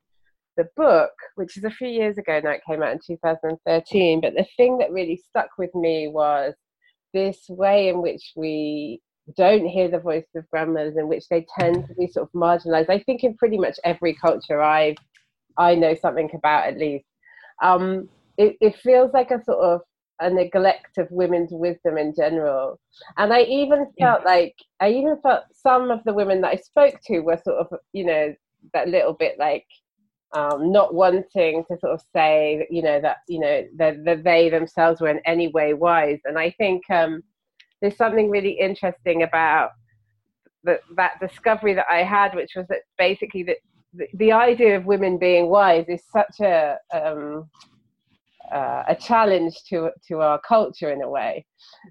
[0.57, 4.21] the book, which is a few years ago now, it came out in 2013.
[4.21, 6.55] But the thing that really stuck with me was
[7.13, 9.01] this way in which we
[9.37, 12.91] don't hear the voice of grandmothers in which they tend to be sort of marginalized.
[12.91, 14.97] I think in pretty much every culture I've
[15.57, 17.05] I know something about at least.
[17.63, 19.81] Um, it, it feels like a sort of
[20.21, 22.79] a neglect of women's wisdom in general.
[23.17, 24.31] And I even felt yeah.
[24.31, 27.79] like I even felt some of the women that I spoke to were sort of,
[27.93, 28.35] you know,
[28.75, 29.67] that little bit like
[30.33, 34.23] um, not wanting to sort of say that, you know, that, you know, that, that
[34.23, 36.21] they themselves were in any way wise.
[36.25, 37.23] And I think um,
[37.81, 39.71] there's something really interesting about
[40.63, 43.57] the, that discovery that I had, which was that basically that
[43.95, 47.49] the, the idea of women being wise is such a um,
[48.53, 51.45] uh, a challenge to to our culture in a way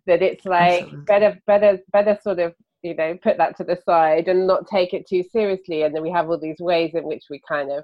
[0.05, 1.05] that it's like Absolutely.
[1.05, 4.93] better better better sort of you know put that to the side and not take
[4.93, 7.83] it too seriously and then we have all these ways in which we kind of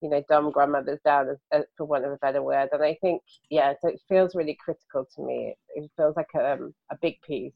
[0.00, 2.96] you know dumb grandmothers down as, as, for want of a better word and i
[3.00, 6.96] think yeah so it feels really critical to me it, feels like a, um, a
[7.00, 7.52] big piece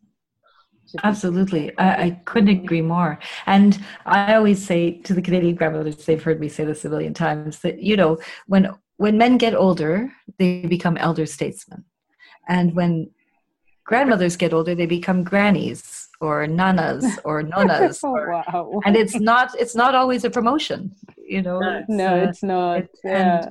[1.04, 1.76] Absolutely.
[1.76, 3.18] I, I, couldn't agree more.
[3.44, 7.12] And I always say to the Canadian grandmothers, they've heard me say this a million
[7.12, 11.84] times, that, you know, when when men get older, they become elder statesmen.
[12.48, 13.10] And when
[13.84, 18.80] grandmothers get older, they become grannies or nanas or nonas oh, or, wow.
[18.84, 22.78] and it's not it's not always a promotion you know it's, no uh, it's not
[22.78, 23.46] it's, yeah.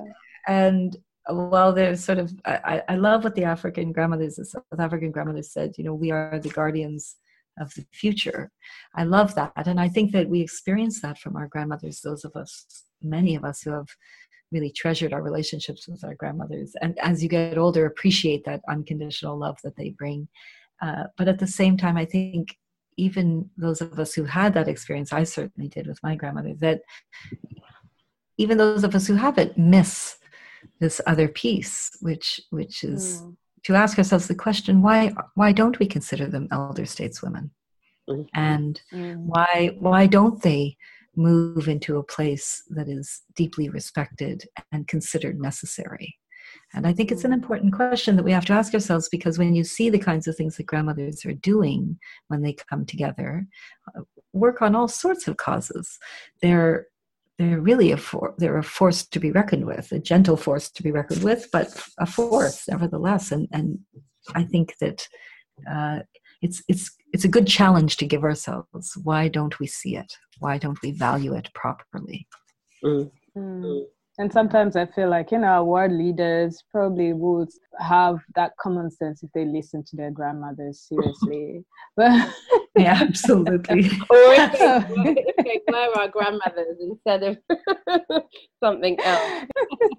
[0.46, 0.96] and, and
[1.30, 5.50] well there's sort of I, I love what the african grandmothers the south african grandmothers
[5.50, 7.16] said you know we are the guardians
[7.58, 8.50] of the future
[8.94, 12.36] i love that and i think that we experience that from our grandmothers those of
[12.36, 13.88] us many of us who have
[14.50, 19.38] really treasured our relationships with our grandmothers and as you get older appreciate that unconditional
[19.38, 20.28] love that they bring
[20.80, 22.56] uh, but at the same time, I think
[22.96, 26.82] even those of us who had that experience, I certainly did with my grandmother, that
[28.36, 30.16] even those of us who haven't miss
[30.80, 33.36] this other piece, which which is mm.
[33.64, 37.50] to ask ourselves the question: why why don't we consider them elder stateswomen,
[38.08, 38.22] mm-hmm.
[38.34, 39.16] and mm.
[39.18, 40.76] why why don't they
[41.18, 46.16] move into a place that is deeply respected and considered necessary?
[46.74, 49.54] And I think it's an important question that we have to ask ourselves because when
[49.54, 53.46] you see the kinds of things that grandmothers are doing when they come together,
[53.96, 54.02] uh,
[54.32, 55.98] work on all sorts of causes,
[56.42, 56.86] they're
[57.38, 60.82] they're really a for, they're a force to be reckoned with, a gentle force to
[60.82, 63.30] be reckoned with, but a force nevertheless.
[63.32, 63.78] And and
[64.34, 65.08] I think that
[65.70, 66.00] uh,
[66.42, 68.96] it's it's it's a good challenge to give ourselves.
[69.02, 70.12] Why don't we see it?
[70.38, 72.26] Why don't we value it properly?
[72.84, 73.10] Mm.
[73.36, 73.84] Mm
[74.18, 77.48] and sometimes I feel like you know our world leaders probably would
[77.78, 81.64] have that common sense if they listen to their grandmothers seriously.
[81.96, 82.34] but
[82.78, 83.86] yeah, absolutely.
[83.86, 87.38] or if they were our grandmothers instead of
[88.62, 89.46] something else.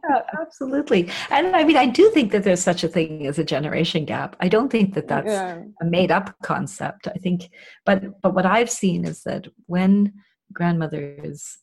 [0.10, 1.10] Yeah, absolutely.
[1.30, 4.36] And I mean, I do think that there's such a thing as a generation gap.
[4.40, 5.62] I don't think that that's yeah.
[5.82, 7.08] a made up concept.
[7.08, 7.50] I think,
[7.86, 10.14] but but what I've seen is that when
[10.54, 11.58] grandmothers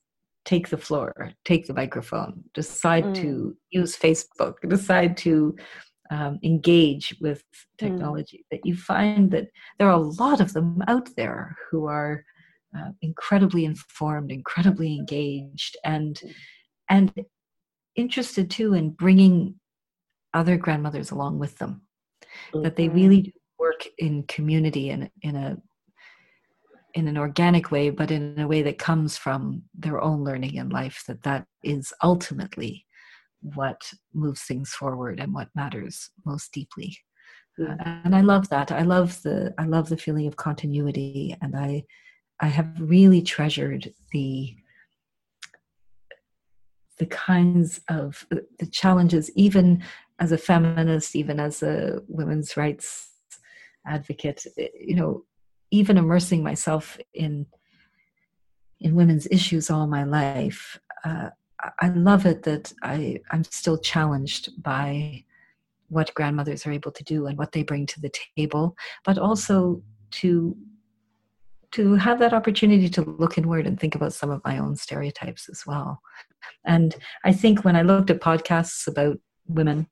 [0.44, 3.14] take the floor, take the microphone, decide mm.
[3.16, 5.56] to use Facebook, decide to
[6.10, 7.78] um, engage with mm.
[7.78, 8.48] technology, mm.
[8.50, 12.24] that you find that there are a lot of them out there who are
[12.76, 16.20] uh, incredibly informed, incredibly engaged, and
[16.90, 17.12] and
[17.96, 19.58] interested too in bringing
[20.34, 21.82] other grandmothers along with them.
[22.52, 22.62] Mm-hmm.
[22.62, 22.96] That they mm-hmm.
[22.96, 25.56] really work in community and in a
[26.94, 30.70] in an organic way, but in a way that comes from their own learning in
[30.70, 32.86] life, that that is ultimately
[33.54, 33.80] what
[34.14, 36.96] moves things forward and what matters most deeply.
[37.60, 38.70] Uh, and I love that.
[38.70, 41.84] I love the I love the feeling of continuity, and I
[42.40, 44.54] I have really treasured the
[46.98, 49.82] the kinds of the challenges, even
[50.18, 53.10] as a feminist, even as a women's rights
[53.86, 54.46] advocate.
[54.58, 55.24] Eh, you know,
[55.70, 57.46] even immersing myself in
[58.80, 60.78] in women's issues all my life.
[61.04, 61.30] Uh,
[61.80, 65.24] I love it that I I'm still challenged by
[65.88, 69.82] what grandmothers are able to do and what they bring to the table, but also
[70.12, 70.56] to
[71.72, 75.48] to have that opportunity to look inward and think about some of my own stereotypes
[75.48, 76.00] as well.
[76.64, 76.94] And
[77.24, 79.88] I think when I looked at podcasts about women,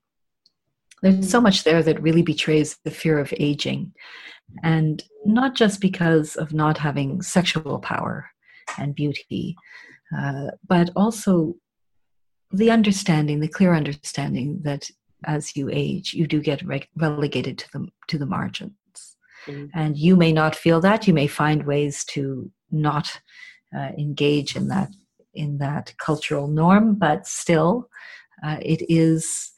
[1.01, 3.93] there's so much there that really betrays the fear of aging.
[4.63, 8.29] And not just because of not having sexual power
[8.77, 9.55] and beauty,
[10.15, 11.55] uh, but also
[12.51, 14.89] the understanding, the clear understanding that
[15.25, 18.73] as you age, you do get re- relegated to the to the margins.
[19.47, 19.69] Mm.
[19.73, 21.07] And you may not feel that.
[21.07, 23.19] You may find ways to not
[23.75, 24.89] uh, engage in that
[25.33, 27.89] in that cultural norm, but still,
[28.43, 29.51] uh, it is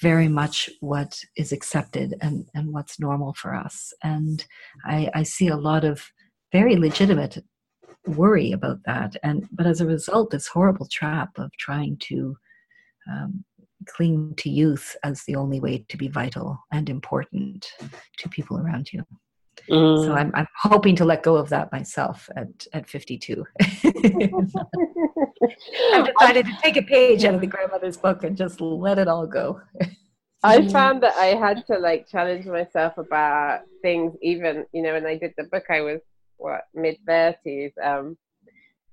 [0.00, 3.92] very much what is accepted and, and what's normal for us.
[4.02, 4.44] And
[4.84, 6.10] I, I see a lot of
[6.50, 7.38] very legitimate
[8.06, 9.16] worry about that.
[9.22, 12.36] And but as a result, this horrible trap of trying to
[13.10, 13.44] um,
[13.86, 17.72] cling to youth as the only way to be vital and important
[18.18, 19.04] to people around you.
[19.70, 20.04] Mm.
[20.04, 23.44] So I'm I'm hoping to let go of that myself at at 52.
[25.92, 29.08] I've decided to take a page out of the grandmother's book and just let it
[29.08, 29.60] all go.
[30.44, 35.06] I found that I had to like challenge myself about things even, you know, when
[35.06, 36.00] I did the book I was
[36.42, 37.72] what, mid thirties.
[37.82, 38.16] Um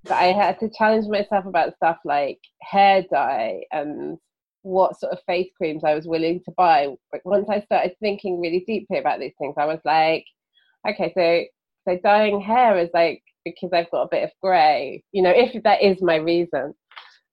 [0.04, 4.18] but I had to challenge myself about stuff like hair dye and
[4.62, 6.88] what sort of face creams I was willing to buy.
[7.12, 10.26] But once I started thinking really deeply about these things, I was like,
[10.88, 11.44] okay, so
[11.88, 15.04] so dyeing hair is like because I've got a bit of grey.
[15.12, 16.74] You know, if that is my reason,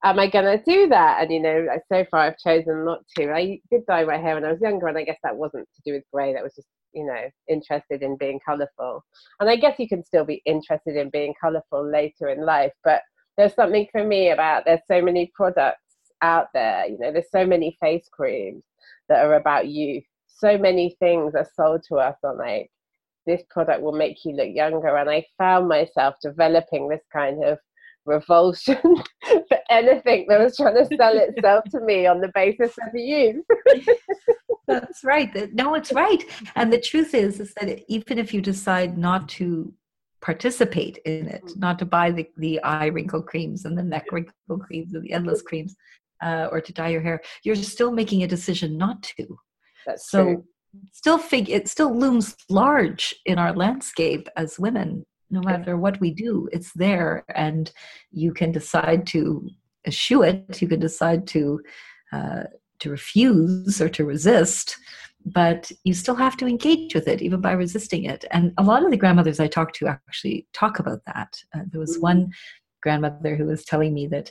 [0.05, 1.23] am I gonna do that?
[1.23, 3.33] And you know, so far I've chosen not to.
[3.33, 5.83] I did dye my hair when I was younger, and I guess that wasn't to
[5.85, 6.35] do with grey.
[6.35, 9.05] That was just you know interested in being colourful.
[9.39, 13.03] And I guess you can still be interested in being colourful later in life, but
[13.37, 15.81] there's something for me about there's so many products
[16.23, 16.87] out there.
[16.87, 18.65] You know, there's so many face creams
[19.09, 20.05] that are about youth.
[20.27, 22.71] So many things are sold to us on like
[23.27, 24.97] this product will make you look younger.
[24.97, 27.59] And I found myself developing this kind of
[28.07, 28.79] revulsion
[29.27, 33.45] for anything that was trying to sell itself to me on the basis of you.
[34.69, 35.55] That's right.
[35.55, 36.25] No, it's right.
[36.55, 39.73] And the truth is, is that even if you decide not to
[40.21, 41.57] participate in it, mm.
[41.59, 45.13] not to buy the, the eye wrinkle creams and the neck wrinkle creams and the
[45.13, 45.77] endless creams,
[46.23, 49.39] uh, or to dye your hair, you're still making a decision not to.
[49.87, 50.45] That's so true.
[50.93, 55.05] still fig- it still looms large in our landscape as women.
[55.31, 57.73] No matter what we do, it's there, and
[58.13, 59.49] you can decide to
[59.87, 60.63] eschew it.
[60.63, 61.61] You can decide to
[62.13, 62.45] uh,
[62.79, 64.77] to refuse or to resist,
[65.25, 68.25] but you still have to engage with it, even by resisting it.
[68.31, 71.37] And a lot of the grandmothers I talk to actually talk about that.
[71.55, 72.03] Uh, there was mm-hmm.
[72.03, 72.33] one
[72.83, 74.31] grandmother who was telling me that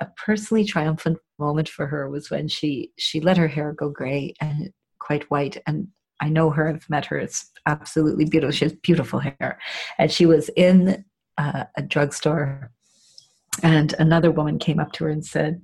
[0.00, 4.34] a personally triumphant moment for her was when she she let her hair go gray
[4.40, 5.88] and quite white and
[6.20, 7.18] I know her, I've met her.
[7.18, 8.52] It's absolutely beautiful.
[8.52, 9.58] She has beautiful hair.
[9.98, 11.04] And she was in
[11.36, 12.70] uh, a drugstore,
[13.62, 15.62] and another woman came up to her and said,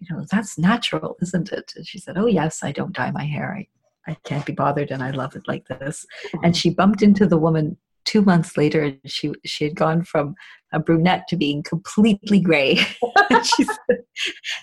[0.00, 1.72] You know, that's natural, isn't it?
[1.76, 3.54] And she said, Oh, yes, I don't dye my hair.
[3.56, 6.06] I, I can't be bothered and I love it like this.
[6.42, 7.76] And she bumped into the woman
[8.06, 10.34] two months later, she she had gone from
[10.72, 12.78] a brunette to being completely gray.
[13.30, 13.98] and, she said,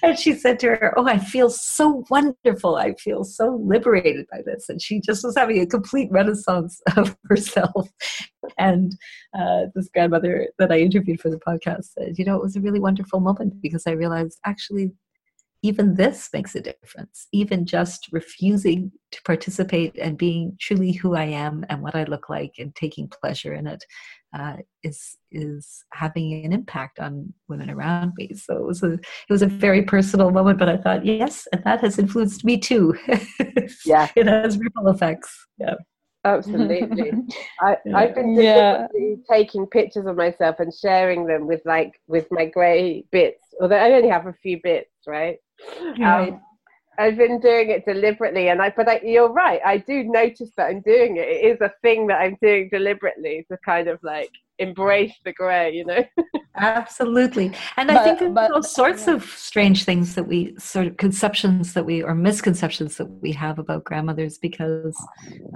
[0.01, 2.75] and she said to her, "Oh, I feel so wonderful.
[2.75, 7.15] I feel so liberated by this." And she just was having a complete renaissance of
[7.25, 7.89] herself.
[8.57, 8.95] And
[9.37, 12.61] uh, this grandmother that I interviewed for the podcast said, "You know, it was a
[12.61, 14.91] really wonderful moment because I realized actually
[15.63, 17.27] even this makes a difference.
[17.31, 22.29] Even just refusing to participate and being truly who I am and what I look
[22.29, 23.83] like and taking pleasure in it
[24.37, 28.33] uh, is is having an impact on women around me.
[28.33, 31.63] So it was a it was a very personal moment, but I thought yes, and
[31.63, 32.93] that has influenced me too.
[33.85, 35.47] yeah, it has ripple effects.
[35.57, 35.75] Yeah.
[36.25, 37.11] Absolutely.
[37.61, 38.87] I, I've been yeah.
[39.29, 43.91] taking pictures of myself and sharing them with like with my grey bits, although I
[43.91, 45.37] only have a few bits, right?
[46.03, 46.41] Um,
[46.97, 48.71] I've been doing it deliberately, and I.
[48.75, 49.59] But I, you're right.
[49.65, 51.27] I do notice that I'm doing it.
[51.27, 54.29] It is a thing that I'm doing deliberately to kind of like
[54.59, 56.03] embrace the grey, you know.
[56.55, 60.85] Absolutely, and but, I think there's but, all sorts of strange things that we sort
[60.85, 64.95] of conceptions that we or misconceptions that we have about grandmothers because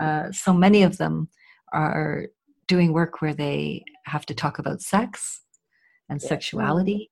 [0.01, 1.29] uh, so many of them
[1.71, 2.25] are
[2.67, 5.41] doing work where they have to talk about sex
[6.09, 7.11] and sexuality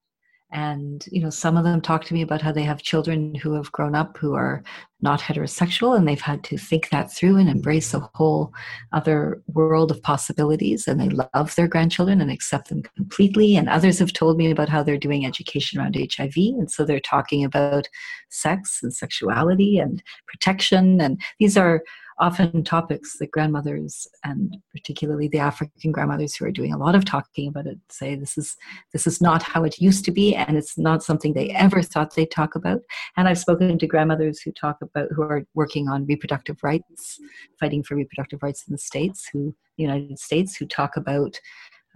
[0.56, 3.53] and you know some of them talk to me about how they have children who
[3.53, 4.64] have grown up who are
[5.01, 8.53] not heterosexual and they've had to think that through and embrace a whole
[8.93, 13.56] other world of possibilities and they love their grandchildren and accept them completely.
[13.58, 16.99] And others have told me about how they're doing education around hiv and so they're
[16.99, 17.88] talking about
[18.30, 21.01] sex and sexuality and protection.
[21.01, 21.84] And these are
[22.18, 27.03] often topics that grandmothers and particularly the African grandmothers who are doing a lot of
[27.03, 28.55] talking about it say this is
[28.93, 32.16] this is not how it used to be and it's not something they ever thought
[32.16, 32.82] they'd talk about.
[33.18, 37.20] And I've spoken to grandmothers who talk about who are working on reproductive rights,
[37.59, 41.39] fighting for reproductive rights in the States, who the United States, who talk about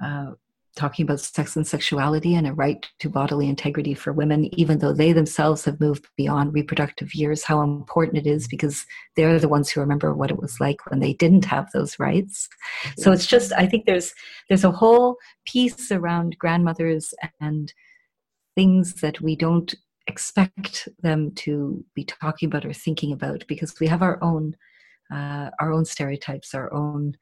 [0.04, 0.32] uh,
[0.76, 4.94] talking about sex and sexuality and a right to bodily integrity for women, even though
[4.94, 9.70] they themselves have moved beyond reproductive years, how important it is because they're the ones
[9.70, 12.48] who remember what it was like when they didn't have those rights.
[12.98, 14.14] So it's just, I think there's
[14.48, 17.74] there's a whole piece around grandmothers and
[18.56, 19.74] things that we don't
[20.08, 24.56] expect them to be talking about or thinking about because we have our own
[25.12, 27.16] uh, our own stereotypes, our own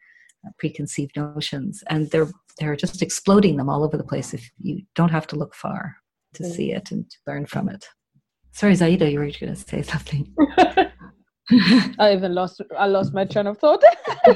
[0.59, 2.29] preconceived notions and they're
[2.59, 5.95] they're just exploding them all over the place if you don't have to look far
[6.33, 6.51] to mm.
[6.51, 7.85] see it and to learn from it
[8.51, 10.33] sorry Ziada you were going to say something
[11.99, 13.81] I even lost I lost my train of thought.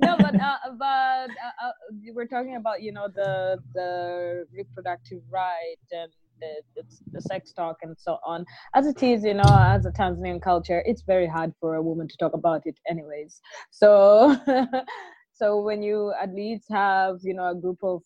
[0.00, 1.72] no, but uh, but uh, uh,
[2.12, 6.10] we're talking about you know the the reproductive right and
[6.40, 8.44] the, the, the sex talk and so on.
[8.74, 12.08] As it is, you know, as a Tanzanian culture, it's very hard for a woman
[12.08, 13.40] to talk about it, anyways.
[13.70, 14.36] So
[15.38, 18.02] so when you at least have you know a group of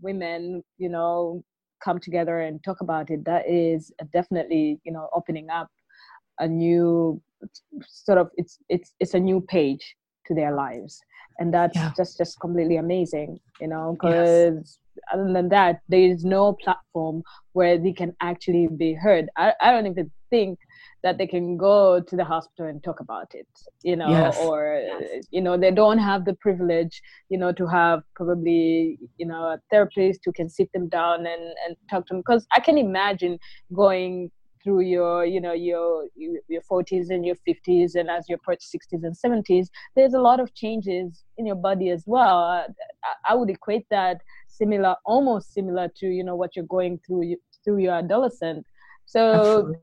[0.00, 1.42] women you know
[1.82, 5.68] come together and talk about it that is definitely you know opening up
[6.38, 7.20] a new
[7.86, 11.00] sort of it's it's it's a new page to their lives
[11.38, 11.92] and that's yeah.
[11.96, 14.78] just just completely amazing you know because yes.
[15.12, 17.22] other than that there is no platform
[17.52, 20.58] where they can actually be heard i, I don't even think
[21.02, 23.46] that they can go to the hospital and talk about it
[23.82, 24.36] you know yes.
[24.38, 25.26] or yes.
[25.30, 29.58] you know they don't have the privilege you know to have probably you know a
[29.70, 33.38] therapist who can sit them down and and talk to them because i can imagine
[33.74, 34.30] going
[34.62, 39.04] through your you know your your 40s and your 50s and as you approach 60s
[39.04, 42.66] and 70s there's a lot of changes in your body as well i,
[43.28, 47.78] I would equate that similar almost similar to you know what you're going through through
[47.78, 48.66] your adolescent
[49.14, 49.74] so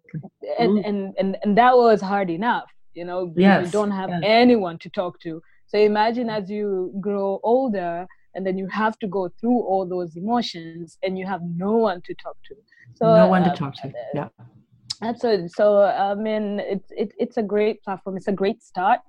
[0.59, 3.65] and, and and and that was hard enough you know yes.
[3.65, 4.21] you don't have yes.
[4.23, 5.41] anyone to talk to.
[5.67, 10.15] So imagine as you grow older and then you have to go through all those
[10.15, 12.55] emotions and you have no one to talk to.
[12.95, 14.30] So no one to um, talk to yeah.
[15.01, 18.15] that's it so i mean it's it, it's a great platform.
[18.15, 19.01] It's a great start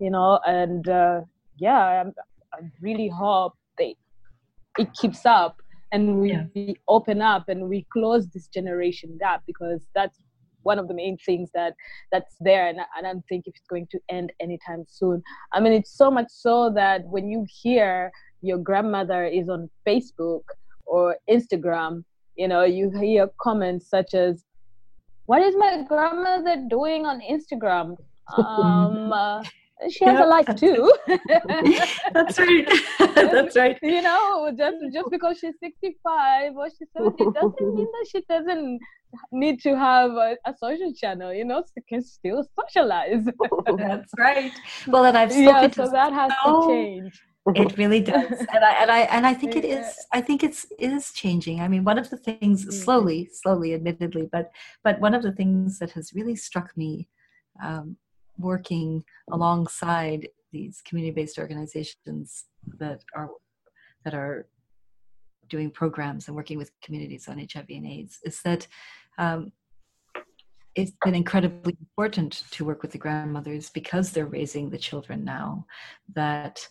[0.00, 1.20] you know and uh,
[1.58, 2.00] yeah I,
[2.56, 3.94] I really hope they
[4.78, 5.62] it keeps up
[5.92, 6.44] and we, yeah.
[6.54, 10.18] we open up and we close this generation gap because that's
[10.62, 11.74] one of the main things that
[12.12, 12.68] that's there.
[12.68, 15.22] And I, don't think if it's going to end anytime soon.
[15.52, 18.10] I mean it's so much so that when you hear
[18.42, 20.42] your grandmother is on facebook
[20.86, 22.04] or instagram
[22.36, 24.44] you know you hear comments such as
[25.28, 27.96] what is my grandmother doing on instagram?
[28.36, 29.42] Um, uh,
[29.90, 30.92] she has a life too.
[32.12, 32.68] That's right.
[33.14, 33.78] That's right.
[33.82, 38.80] You know, just just because she's 65 or she's 70 doesn't mean that she doesn't
[39.32, 41.32] need to have a, a social channel.
[41.32, 43.24] You know, she can still socialize.
[43.76, 44.52] That's right.
[44.86, 47.22] Well, and I've yeah, so that has to change.
[47.54, 49.86] It really does, and I and I and I think it is.
[50.12, 51.60] I think it's is changing.
[51.60, 52.72] I mean, one of the things mm-hmm.
[52.72, 54.50] slowly, slowly, admittedly, but
[54.84, 57.08] but one of the things that has really struck me
[57.62, 57.96] um,
[58.38, 62.44] working alongside these community-based organizations
[62.78, 63.28] that are
[64.04, 64.46] that are
[65.48, 68.66] doing programs and working with communities on HIV and AIDS is that
[69.16, 69.52] um,
[70.74, 75.66] it's been incredibly important to work with the grandmothers because they're raising the children now.
[76.14, 76.66] That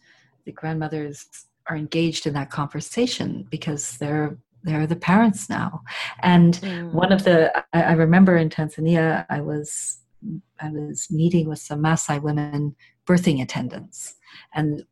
[0.46, 1.26] the grandmothers
[1.68, 5.82] are engaged in that conversation because they're they're the parents now.
[6.20, 6.92] And mm.
[6.92, 10.00] one of the I, I remember in Tanzania, I was
[10.60, 12.76] I was meeting with some Maasai women
[13.06, 14.16] birthing attendants,
[14.54, 14.84] and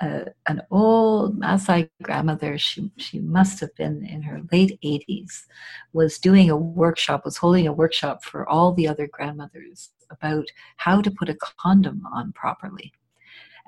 [0.00, 5.44] uh, an old Maasai grandmother, she, she must have been in her late 80s,
[5.92, 10.46] was doing a workshop, was holding a workshop for all the other grandmothers about
[10.78, 12.92] how to put a condom on properly.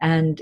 [0.00, 0.40] And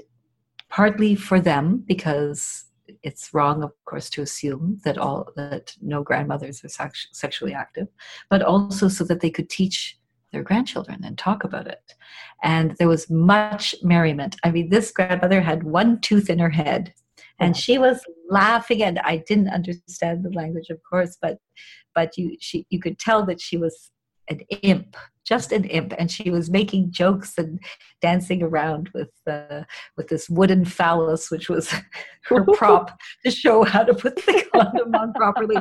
[0.68, 2.66] partly for them, because
[3.02, 7.88] it's wrong, of course, to assume that all that no grandmothers are sex- sexually active,
[8.30, 9.98] but also so that they could teach
[10.32, 11.94] their grandchildren and talk about it.
[12.42, 14.36] And there was much merriment.
[14.42, 16.94] I mean, this grandmother had one tooth in her head
[17.42, 21.38] and she was laughing and i didn't understand the language of course but
[21.94, 23.90] but you she you could tell that she was
[24.28, 27.60] an imp just an imp and she was making jokes and
[28.00, 29.62] dancing around with uh,
[29.96, 31.72] with this wooden phallus which was
[32.24, 35.56] her prop to show how to put the condom on properly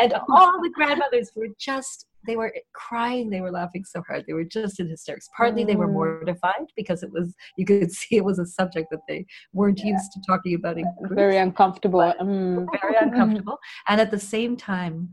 [0.00, 4.32] and all the grandmothers were just they were crying they were laughing so hard they
[4.32, 5.92] were just in hysterics partly they were mm.
[5.92, 9.92] mortified because it was you could see it was a subject that they weren't yeah.
[9.92, 12.66] used to talking about in groups, very uncomfortable mm.
[12.80, 13.58] very uncomfortable
[13.88, 15.10] and at the same time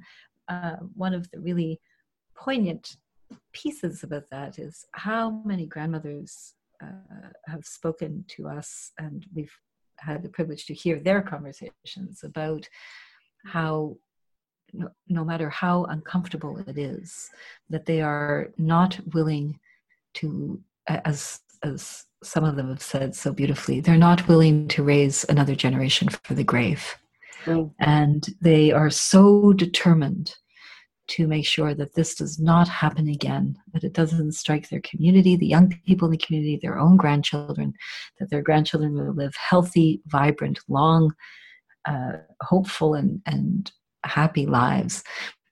[0.47, 1.79] uh, one of the really
[2.35, 2.97] poignant
[3.53, 6.53] pieces about that is how many grandmothers
[6.83, 9.53] uh, have spoken to us, and we've
[9.97, 12.67] had the privilege to hear their conversations about
[13.45, 13.97] how
[14.73, 17.29] no, no, matter how uncomfortable it is,
[17.69, 19.59] that they are not willing
[20.15, 25.23] to, as as some of them have said so beautifully, they're not willing to raise
[25.25, 26.97] another generation for the grave,
[27.45, 27.71] mm.
[27.79, 30.35] and they are so determined
[31.11, 35.35] to make sure that this does not happen again, that it doesn't strike their community,
[35.35, 37.73] the young people in the community, their own grandchildren,
[38.19, 41.13] that their grandchildren will live healthy, vibrant, long,
[41.85, 43.71] uh, hopeful, and, and
[44.05, 45.03] happy lives,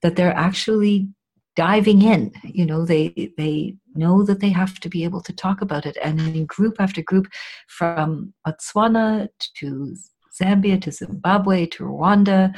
[0.02, 1.10] that they're actually
[1.56, 2.32] diving in.
[2.44, 5.98] You know they they know that they have to be able to talk about it.
[6.02, 7.28] And in group after group
[7.68, 9.96] from botswana to
[10.40, 12.54] Zambia to Zimbabwe to Rwanda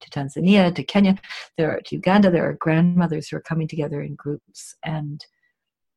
[0.00, 1.16] to Tanzania to Kenya,
[1.56, 2.30] there are, to Uganda.
[2.30, 5.24] There are grandmothers who are coming together in groups and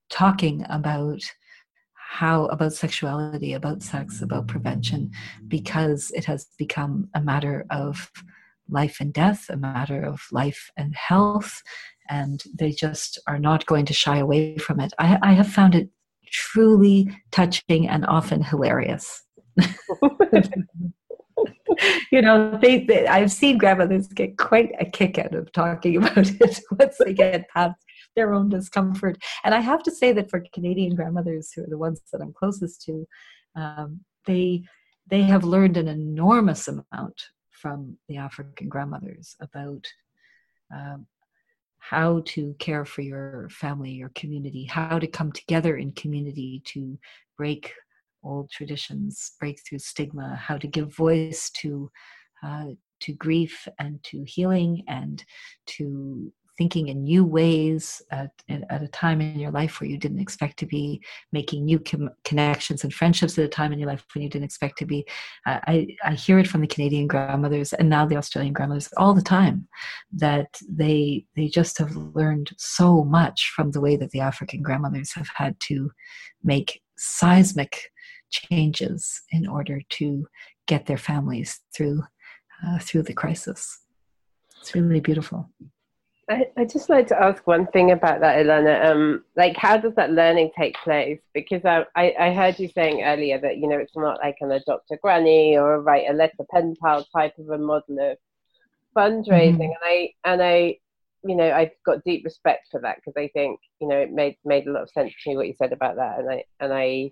[0.09, 1.21] talking about
[1.93, 5.11] how about sexuality, about sex, about prevention,
[5.47, 8.09] because it has become a matter of
[8.69, 11.61] life and death, a matter of life and health,
[12.09, 14.93] and they just are not going to shy away from it.
[14.99, 15.89] I, I have found it
[16.31, 19.23] truly touching and often hilarious.
[22.11, 26.17] you know, they, they, I've seen grandmothers get quite a kick out of talking about
[26.17, 27.75] it once they get past
[28.15, 29.17] their own discomfort.
[29.43, 32.33] And I have to say that for Canadian grandmothers, who are the ones that I'm
[32.33, 33.07] closest to,
[33.55, 34.63] um, they
[35.09, 39.87] they have learned an enormous amount from the African grandmothers about
[40.73, 41.07] um,
[41.79, 46.99] how to care for your family, your community, how to come together in community to
[47.37, 47.71] break
[48.27, 51.89] old traditions, break through stigma, how to give voice to
[52.43, 52.65] uh,
[52.99, 55.23] to grief and to healing and
[55.67, 60.19] to thinking in new ways at, at a time in your life where you didn't
[60.19, 60.99] expect to be
[61.31, 64.45] making new com- connections and friendships at a time in your life when you didn't
[64.45, 65.05] expect to be.
[65.45, 69.21] I, I hear it from the canadian grandmothers and now the australian grandmothers all the
[69.21, 69.67] time
[70.13, 75.13] that they they just have learned so much from the way that the african grandmothers
[75.13, 75.91] have had to
[76.43, 77.91] make seismic
[78.29, 80.27] changes in order to
[80.67, 82.03] get their families through
[82.65, 83.81] uh, through the crisis.
[84.61, 85.49] It's really beautiful.
[86.29, 88.85] I, I just like to ask one thing about that, Ilana.
[88.85, 91.21] Um, like, how does that learning take place?
[91.33, 94.51] Because I, I, I heard you saying earlier that you know it's not like an
[94.51, 98.17] adopt a granny or a write a letter pen pal type of a model of
[98.95, 99.61] fundraising, mm-hmm.
[99.61, 100.77] and I and I,
[101.23, 104.35] you know, I've got deep respect for that because I think you know it made
[104.43, 106.73] made a lot of sense to me what you said about that, and I and
[106.73, 107.11] I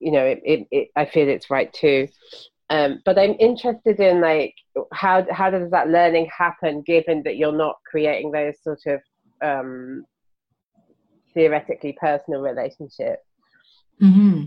[0.00, 2.08] you know, it, it, it, I feel it's right too.
[2.70, 4.54] Um, but I'm interested in like
[4.92, 9.00] how how does that learning happen, given that you're not creating those sort of
[9.42, 10.04] um,
[11.34, 13.22] theoretically personal relationships.
[14.02, 14.44] Mm-hmm.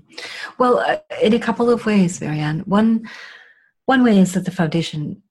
[0.57, 2.59] Well, uh, in a couple of ways, Marianne.
[2.61, 3.09] One
[3.85, 5.23] one way is that the foundation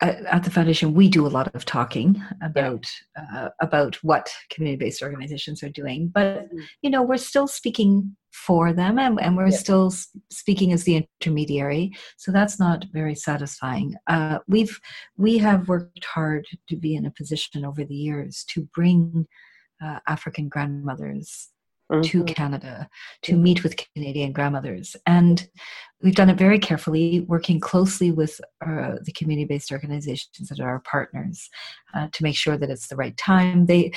[0.00, 3.44] at the foundation we do a lot of talking about yeah.
[3.44, 6.58] uh, about what community-based organizations are doing but mm-hmm.
[6.82, 9.56] you know we're still speaking for them and, and we're yeah.
[9.56, 9.92] still
[10.30, 14.80] speaking as the intermediary so that's not very satisfying uh, we've
[15.16, 19.26] we have worked hard to be in a position over the years to bring
[19.82, 21.48] uh, african grandmothers
[21.90, 22.02] mm-hmm.
[22.02, 22.88] to Canada
[23.22, 24.96] to meet with Canadian grandmothers.
[25.06, 25.48] And
[26.02, 30.68] we've done it very carefully, working closely with uh, the community based organizations that are
[30.68, 31.48] our partners
[31.94, 33.66] uh, to make sure that it's the right time.
[33.66, 33.92] They,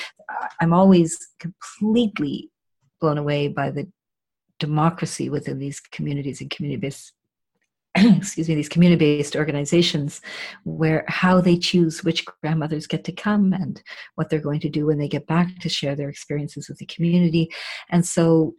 [0.60, 2.50] I'm always completely
[3.00, 3.88] blown away by the
[4.60, 7.14] democracy within these communities and community based
[7.96, 10.22] excuse me these community-based organizations
[10.64, 13.84] where how they choose which grandmothers get to come and
[14.16, 16.86] what they're going to do when they get back to share their experiences with the
[16.88, 17.52] community
[17.92, 18.56] and so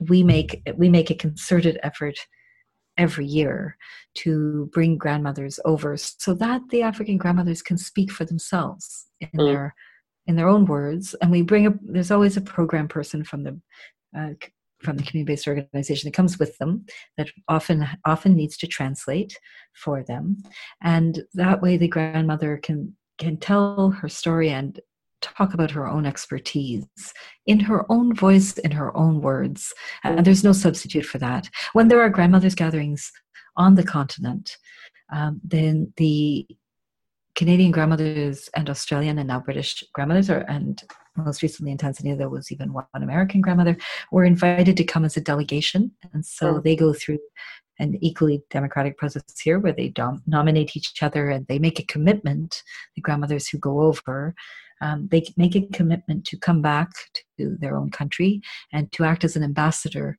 [0.00, 2.18] we make we make a concerted effort
[2.98, 3.76] every year
[4.14, 9.46] to bring grandmothers over so that the African grandmothers can speak for themselves in mm.
[9.46, 9.74] their
[10.26, 11.14] in their own words.
[11.22, 13.60] And we bring a there's always a program person from the
[14.16, 14.34] uh,
[14.80, 16.84] from the community-based organization that comes with them
[17.16, 19.36] that often often needs to translate
[19.74, 20.36] for them.
[20.82, 24.80] And that way the grandmother can can tell her story and
[25.20, 26.86] talk about her own expertise
[27.46, 29.74] in her own voice in her own words.
[30.04, 31.50] And there's no substitute for that.
[31.72, 33.10] When there are grandmothers gatherings
[33.56, 34.56] on the continent
[35.10, 36.46] um, then the
[37.34, 40.82] Canadian grandmothers and Australian and now British grandmothers, are, and
[41.18, 43.76] most recently in Tanzania, there was even one American grandmother,
[44.10, 45.92] were invited to come as a delegation.
[46.12, 46.62] And so mm.
[46.62, 47.18] they go through
[47.78, 51.84] an equally democratic process here where they dom- nominate each other and they make a
[51.84, 52.62] commitment,
[52.96, 54.34] the grandmothers who go over,
[54.80, 56.90] um, they make a commitment to come back
[57.38, 58.40] to their own country
[58.72, 60.18] and to act as an ambassador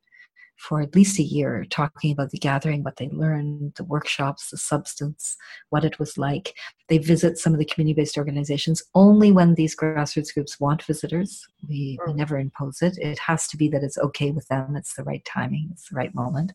[0.60, 4.58] for at least a year talking about the gathering, what they learned, the workshops, the
[4.58, 5.38] substance,
[5.70, 6.54] what it was like.
[6.88, 11.46] They visit some of the community based organizations only when these grassroots groups want visitors.
[11.66, 12.16] We, we, mm.
[12.16, 12.98] never impose it.
[12.98, 15.96] It has to be that it's okay with them, it's the right timing, it's the
[15.96, 16.52] right moment.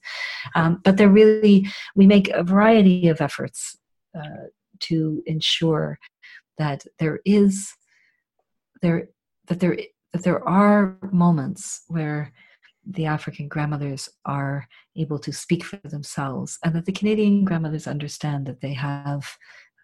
[0.54, 3.76] Um, but they're really, we make a variety of efforts
[4.16, 4.50] uh,
[4.82, 5.98] to ensure
[6.60, 7.74] that there is,
[8.84, 9.10] there,
[9.48, 9.78] that there,
[10.14, 12.32] that there are moments where
[12.86, 18.46] the African grandmothers are able to speak for themselves, and that the Canadian grandmothers understand
[18.46, 19.26] that they have,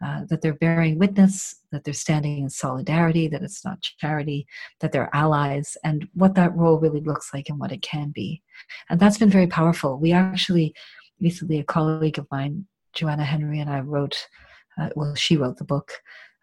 [0.03, 4.47] uh, that they're bearing witness, that they're standing in solidarity, that it's not charity,
[4.79, 8.41] that they're allies, and what that role really looks like and what it can be.
[8.89, 9.97] And that's been very powerful.
[9.97, 10.73] We actually,
[11.19, 14.27] recently, a colleague of mine, Joanna Henry, and I wrote,
[14.79, 15.91] uh, well, she wrote the book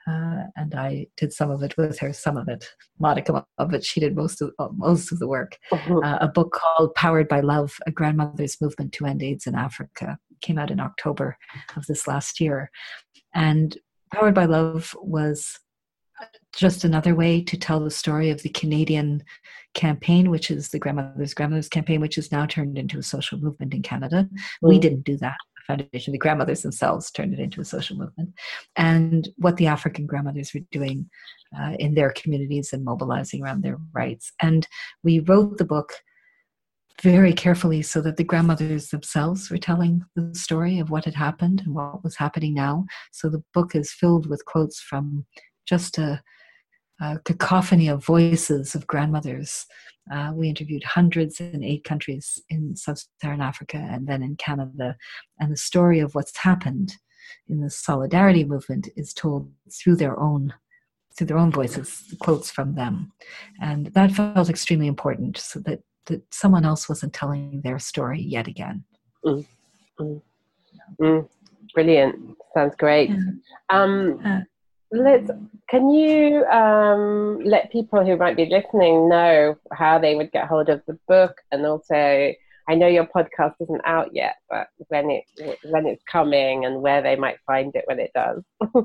[0.08, 2.64] uh, and I did some of it with her, some of it,
[2.98, 3.84] modicum of it.
[3.84, 5.58] She did most of most of the work.
[5.70, 5.98] Mm-hmm.
[6.04, 10.18] Uh, a book called "Powered by Love: A Grandmother's Movement to End AIDS in Africa"
[10.40, 11.36] came out in October
[11.76, 12.70] of this last year,
[13.34, 13.76] and
[14.12, 15.58] "Powered by Love" was
[16.54, 19.22] just another way to tell the story of the Canadian
[19.74, 23.74] campaign, which is the Grandmother's Grandmother's campaign, which is now turned into a social movement
[23.74, 24.24] in Canada.
[24.24, 24.68] Mm-hmm.
[24.68, 25.36] We didn't do that.
[25.68, 28.30] Foundation, the grandmothers themselves turned it into a social movement,
[28.74, 31.08] and what the African grandmothers were doing
[31.56, 34.32] uh, in their communities and mobilizing around their rights.
[34.40, 34.66] And
[35.04, 35.92] we wrote the book
[37.02, 41.60] very carefully so that the grandmothers themselves were telling the story of what had happened
[41.64, 42.86] and what was happening now.
[43.12, 45.24] So the book is filled with quotes from
[45.66, 46.20] just a,
[47.00, 49.66] a cacophony of voices of grandmothers
[50.10, 54.96] uh, we interviewed hundreds in eight countries in sub Saharan Africa and then in Canada.
[55.38, 56.94] And the story of what's happened
[57.48, 60.54] in the solidarity movement is told through their own
[61.16, 63.12] through their own voices, quotes from them.
[63.60, 68.46] And that felt extremely important so that, that someone else wasn't telling their story yet
[68.46, 68.84] again.
[69.24, 69.44] Mm,
[69.98, 70.22] mm,
[71.00, 71.28] mm.
[71.74, 72.36] Brilliant.
[72.54, 73.10] Sounds great.
[73.10, 73.16] Yeah.
[73.70, 74.40] Um, uh,
[74.90, 75.30] let's
[75.68, 80.68] can you um, let people who might be listening know how they would get hold
[80.68, 82.32] of the book and also
[82.68, 85.24] i know your podcast isn't out yet but when it
[85.64, 88.42] when it's coming and where they might find it when it does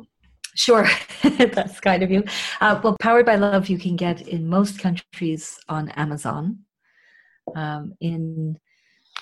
[0.56, 0.88] Sure,
[1.24, 2.24] that's kind of you.
[2.62, 6.60] Uh, well, Powered by Love, you can get in most countries on Amazon.
[7.56, 8.58] Um, in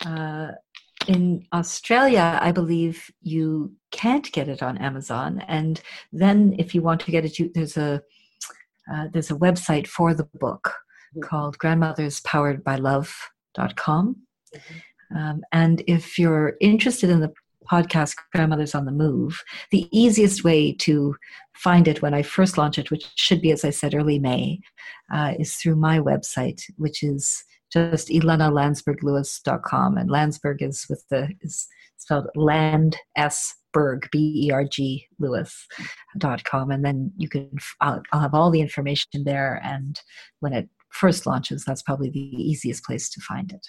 [0.06, 0.52] uh,
[1.08, 5.82] in Australia, I believe you can't get it on Amazon, and
[6.12, 8.02] then if you want to get it, you, there's a
[8.91, 10.74] uh, there's a website for the book
[11.16, 11.22] mm-hmm.
[11.22, 14.16] called grandmotherspoweredbylove.com.
[14.56, 15.18] Mm-hmm.
[15.18, 17.34] Um, and if you're interested in the
[17.70, 21.16] podcast Grandmothers on the Move, the easiest way to
[21.54, 24.60] find it when I first launch it, which should be, as I said, early May,
[25.14, 29.98] uh, is through my website, which is just ilanalandsberglewis.com.
[29.98, 31.68] And Landsberg is with the, is
[31.98, 36.72] spelled land S Berg, B E R G Lewis.com.
[36.72, 37.50] And then you can,
[37.80, 39.62] I'll, I'll have all the information there.
[39.64, 40.00] And
[40.40, 43.66] when it first launches, that's probably the easiest place to find it.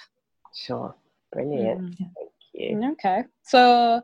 [0.55, 0.95] Sure.
[1.33, 1.81] Brilliant.
[1.81, 1.95] Mm.
[1.99, 2.11] Thank
[2.55, 2.93] you.
[2.93, 3.25] Okay.
[3.43, 4.03] So,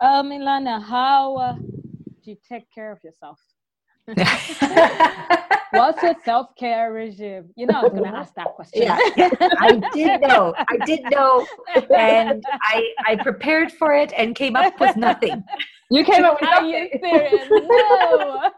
[0.00, 3.38] um, Ilana, how uh, do you take care of yourself?
[5.72, 7.50] What's your self care regime?
[7.56, 8.82] You know, I was going to ask that question.
[8.82, 10.54] Yeah, yeah, I did know.
[10.56, 11.46] I did know,
[11.94, 15.42] and I I prepared for it and came up with nothing.
[15.90, 16.74] You came up with nothing.
[16.74, 17.48] Are you serious?
[17.50, 18.50] No.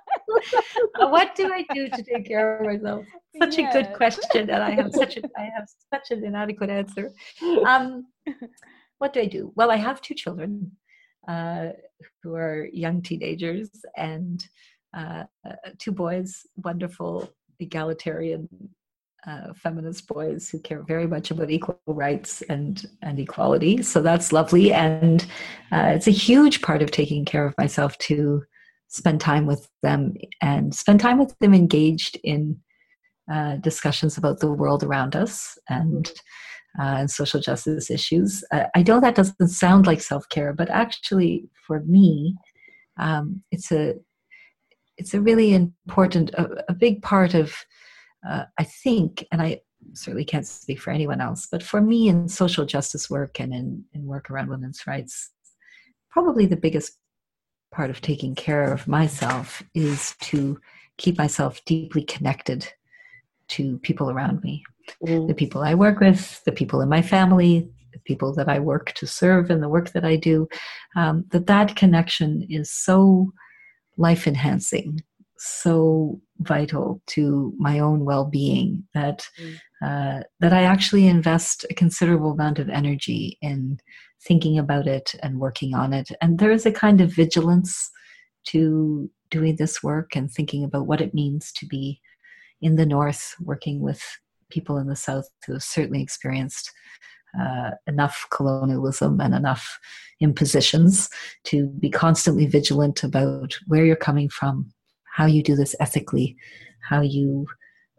[1.10, 3.06] what do I do to take care of myself?
[3.40, 3.74] Such yes.
[3.74, 7.10] a good question, and I have such a I have such an inadequate answer.
[7.66, 8.06] Um,
[8.98, 9.52] what do I do?
[9.56, 10.72] Well, I have two children
[11.28, 11.68] uh,
[12.22, 14.46] who are young teenagers, and
[14.96, 17.30] uh, uh, two boys, wonderful,
[17.60, 18.48] egalitarian,
[19.26, 23.82] uh, feminist boys who care very much about equal rights and and equality.
[23.82, 25.22] So that's lovely, and
[25.72, 28.44] uh, it's a huge part of taking care of myself to
[28.88, 32.58] spend time with them and spend time with them engaged in
[33.30, 36.10] uh, discussions about the world around us and
[36.78, 38.44] uh, and social justice issues.
[38.52, 42.36] I know that doesn't sound like self care, but actually, for me,
[42.98, 43.96] um, it's a
[44.98, 47.54] it's a really important, a, a big part of,
[48.28, 49.60] uh, I think, and I
[49.94, 53.84] certainly can't speak for anyone else, but for me in social justice work and in,
[53.94, 55.30] in work around women's rights,
[56.10, 56.98] probably the biggest
[57.72, 60.58] part of taking care of myself is to
[60.96, 62.66] keep myself deeply connected
[63.48, 64.62] to people around me
[65.04, 65.26] mm.
[65.26, 68.92] the people I work with, the people in my family, the people that I work
[68.94, 70.48] to serve and the work that I do,
[70.96, 73.32] um, that that connection is so
[73.98, 75.02] life enhancing,
[75.36, 79.54] so vital to my own well being that mm.
[79.82, 83.78] uh, that I actually invest a considerable amount of energy in
[84.26, 86.08] thinking about it and working on it.
[86.20, 87.90] And there is a kind of vigilance
[88.46, 92.00] to doing this work and thinking about what it means to be
[92.60, 94.02] in the north working with
[94.50, 96.72] people in the South who have certainly experienced
[97.40, 99.78] uh, enough colonialism and enough
[100.20, 101.08] impositions
[101.44, 104.72] to be constantly vigilant about where you're coming from,
[105.14, 106.36] how you do this ethically,
[106.88, 107.46] how you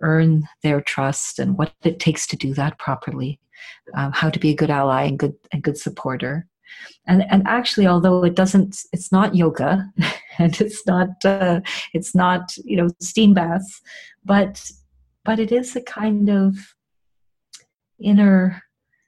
[0.01, 3.39] earn their trust, and what it takes to do that properly,
[3.95, 6.47] um, how to be a good ally and good and good supporter.
[7.07, 9.85] And, and actually, although it doesn't, it's not yoga,
[10.39, 11.61] and it's not, uh,
[11.93, 13.81] it's not, you know, steam baths,
[14.23, 14.71] but
[15.25, 16.55] but it is a kind of
[17.99, 18.63] inner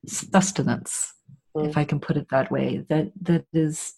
[0.05, 1.13] sustenance,
[1.55, 1.67] mm.
[1.67, 3.93] if I can put it that way, that that is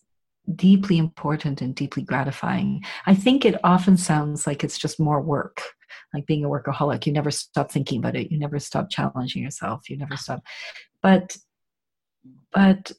[0.55, 2.83] deeply important and deeply gratifying.
[3.05, 5.61] I think it often sounds like it's just more work,
[6.13, 7.05] like being a workaholic.
[7.05, 8.31] You never stop thinking about it.
[8.31, 9.89] You never stop challenging yourself.
[9.89, 10.43] You never stop.
[11.01, 11.37] But
[12.51, 12.91] but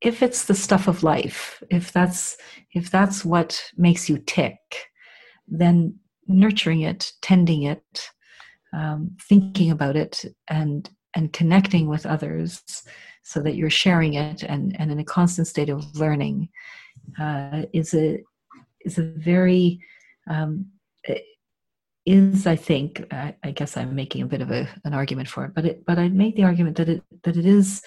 [0.00, 2.36] if it's the stuff of life, if that's
[2.72, 4.58] if that's what makes you tick,
[5.46, 8.10] then nurturing it, tending it,
[8.72, 12.62] um, thinking about it, and and connecting with others,
[13.22, 16.48] so that you're sharing it and and in a constant state of learning,
[17.20, 18.22] uh, is a
[18.84, 19.80] is a very
[20.28, 20.66] um,
[22.06, 25.44] is I think I, I, guess I'm making a bit of a, an argument for
[25.44, 27.82] it, but it, but I make the argument that it that it is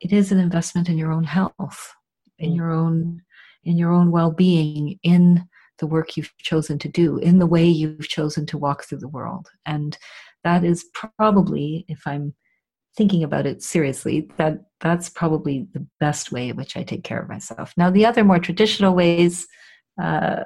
[0.00, 1.92] it is an investment in your own health,
[2.38, 2.56] in mm.
[2.56, 3.22] your own
[3.64, 5.46] in your own well being, in
[5.78, 9.08] the work you've chosen to do, in the way you've chosen to walk through the
[9.08, 9.48] world.
[9.66, 9.98] And
[10.46, 12.34] that is probably, if I'm
[12.96, 17.20] thinking about it seriously, that that's probably the best way in which I take care
[17.20, 17.74] of myself.
[17.76, 19.46] Now, the other more traditional ways,
[20.00, 20.44] uh,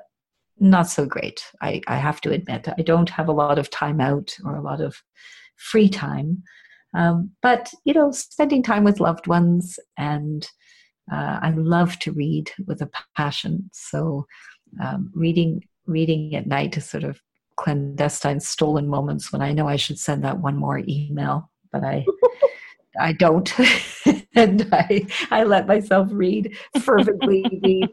[0.59, 1.45] not so great.
[1.61, 4.63] I, I have to admit, I don't have a lot of time out or a
[4.63, 4.97] lot of
[5.57, 6.43] free time.
[6.95, 10.49] Um, but you know, spending time with loved ones, and
[11.13, 13.71] uh, I love to read with a passion.
[13.73, 14.27] So
[14.83, 17.21] um, reading reading at night is sort of
[17.61, 22.07] clandestine stolen moments when I know I should send that one more email, but I
[22.99, 23.53] I don't.
[24.35, 27.89] and I I let myself read fervently the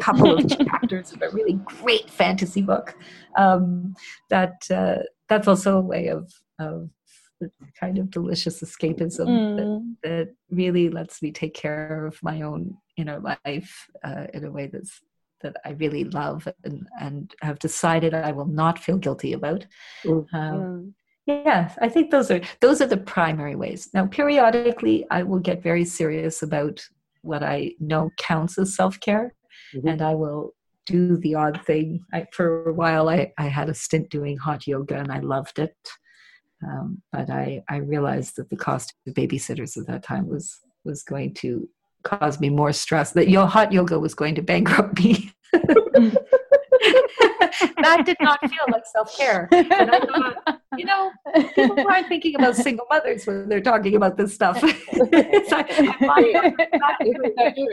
[0.00, 2.96] couple of chapters of a really great fantasy book.
[3.36, 3.94] Um,
[4.30, 6.90] that uh, that's also a way of of
[7.78, 9.56] kind of delicious escapism mm.
[9.56, 14.50] that, that, really lets me take care of my own inner life uh, in a
[14.50, 15.00] way that's
[15.42, 19.66] that I really love and, and have decided I will not feel guilty about.
[20.04, 20.26] Mm.
[20.34, 20.94] Um,
[21.26, 23.90] yes, I think those are those are the primary ways.
[23.94, 26.84] Now, periodically, I will get very serious about
[27.22, 29.34] what I know counts as self care,
[29.74, 29.88] mm-hmm.
[29.88, 30.54] and I will
[30.86, 32.04] do the odd thing.
[32.12, 35.58] I, for a while, I, I had a stint doing hot yoga, and I loved
[35.58, 35.76] it.
[36.64, 41.02] Um, but I, I realized that the cost of babysitters at that time was was
[41.02, 41.68] going to
[42.02, 45.32] cause me more stress that your hot yoga was going to bankrupt me
[47.82, 49.48] that did not feel like self care.
[49.52, 51.10] And I thought, you know,
[51.54, 54.58] people aren't thinking about single mothers when they're talking about this stuff.
[54.62, 55.68] it's like,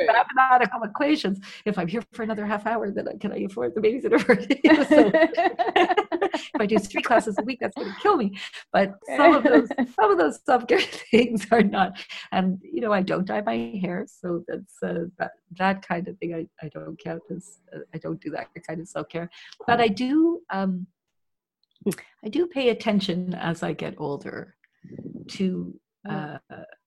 [0.07, 1.39] mathematical equations.
[1.65, 4.19] If I'm here for another half hour, then can I afford the babysitter?
[4.89, 5.11] so,
[6.59, 8.37] if I do three classes a week, that's going to kill me.
[8.73, 10.79] But some of those, some of those self care
[11.11, 11.93] things are not.
[12.31, 16.17] And you know, I don't dye my hair, so that's uh, that that kind of
[16.17, 16.33] thing.
[16.35, 19.29] I, I don't count as uh, I don't do that kind of self care.
[19.65, 20.87] But I do um,
[22.23, 24.55] I do pay attention as I get older
[25.29, 25.79] to
[26.09, 26.37] uh,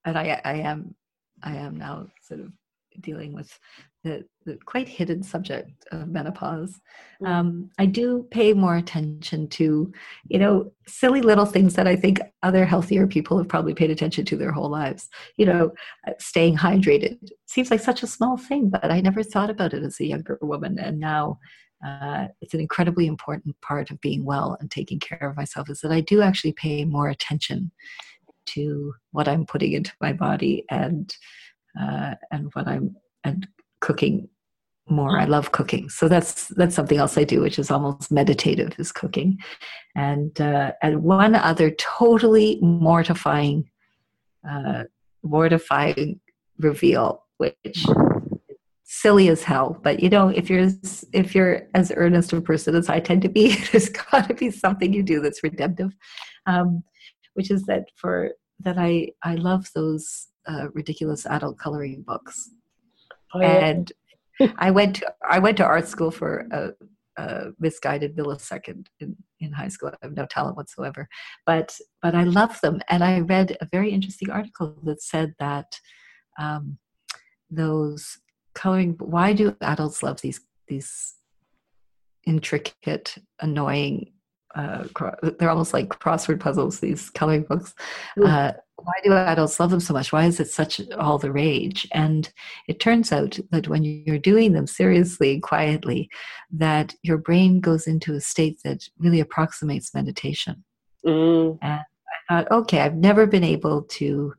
[0.04, 0.94] and I I am
[1.42, 2.52] I am now sort of
[3.00, 3.58] dealing with
[4.04, 6.80] the, the quite hidden subject of menopause.
[7.22, 7.28] Mm.
[7.28, 9.92] Um, I do pay more attention to,
[10.28, 14.24] you know, silly little things that I think other healthier people have probably paid attention
[14.26, 15.08] to their whole lives.
[15.36, 15.72] You know,
[16.06, 19.82] uh, staying hydrated seems like such a small thing, but I never thought about it
[19.82, 21.38] as a younger woman, and now.
[21.84, 25.80] Uh, it's an incredibly important part of being well and taking care of myself is
[25.80, 27.72] that I do actually pay more attention
[28.46, 31.12] to what I'm putting into my body and
[31.80, 33.46] uh, and what I'm and
[33.80, 34.28] cooking
[34.88, 35.18] more.
[35.18, 38.92] I love cooking, so that's that's something else I do, which is almost meditative, is
[38.92, 39.38] cooking.
[39.94, 43.70] And uh, and one other totally mortifying,
[44.48, 44.84] uh,
[45.22, 46.20] mortifying
[46.58, 47.86] reveal, which
[48.84, 50.68] silly as hell but you know if you're
[51.14, 54.50] if you're as earnest a person as i tend to be there's got to be
[54.50, 55.96] something you do that's redemptive
[56.44, 56.84] um,
[57.32, 62.50] which is that for that I I love those uh, ridiculous adult coloring books,
[63.34, 63.66] oh, yeah.
[63.66, 63.92] and
[64.56, 66.70] I went to I went to art school for a,
[67.22, 69.90] a, misguided millisecond in in high school.
[69.90, 71.08] I have no talent whatsoever,
[71.46, 75.78] but but I love them, and I read a very interesting article that said that
[76.38, 76.78] um,
[77.50, 78.18] those
[78.54, 78.96] coloring.
[78.98, 81.14] Why do adults love these these
[82.24, 84.12] intricate, annoying
[84.54, 84.84] uh,
[85.38, 87.74] they're almost like crossword puzzles these coloring books
[88.24, 88.52] uh,
[88.84, 90.12] why do adults love them so much?
[90.12, 91.88] Why is it such all the rage?
[91.92, 92.32] And
[92.68, 96.08] it turns out that when you're doing them seriously and quietly
[96.50, 100.64] that your brain goes into a state that really approximates meditation.
[101.04, 101.58] Mm.
[101.62, 104.32] and i thought okay i've never been able to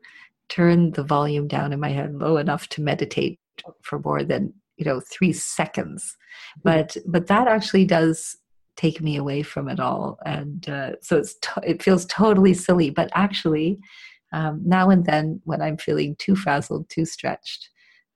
[0.47, 3.37] turn the volume down in my head low enough to meditate
[3.81, 6.15] for more than you know three seconds.
[6.59, 6.61] Mm.
[6.63, 8.37] but but that actually does
[8.75, 10.17] take me away from it all.
[10.25, 12.89] And uh, so it's to- it feels totally silly.
[12.89, 13.79] But actually
[14.33, 17.69] um, now and then when i'm feeling too frazzled too stretched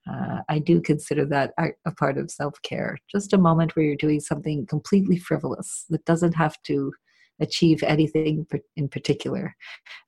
[0.10, 1.54] uh, i do consider that
[1.86, 6.34] a part of self-care just a moment where you're doing something completely frivolous that doesn't
[6.34, 6.92] have to
[7.40, 8.46] achieve anything
[8.76, 9.56] in particular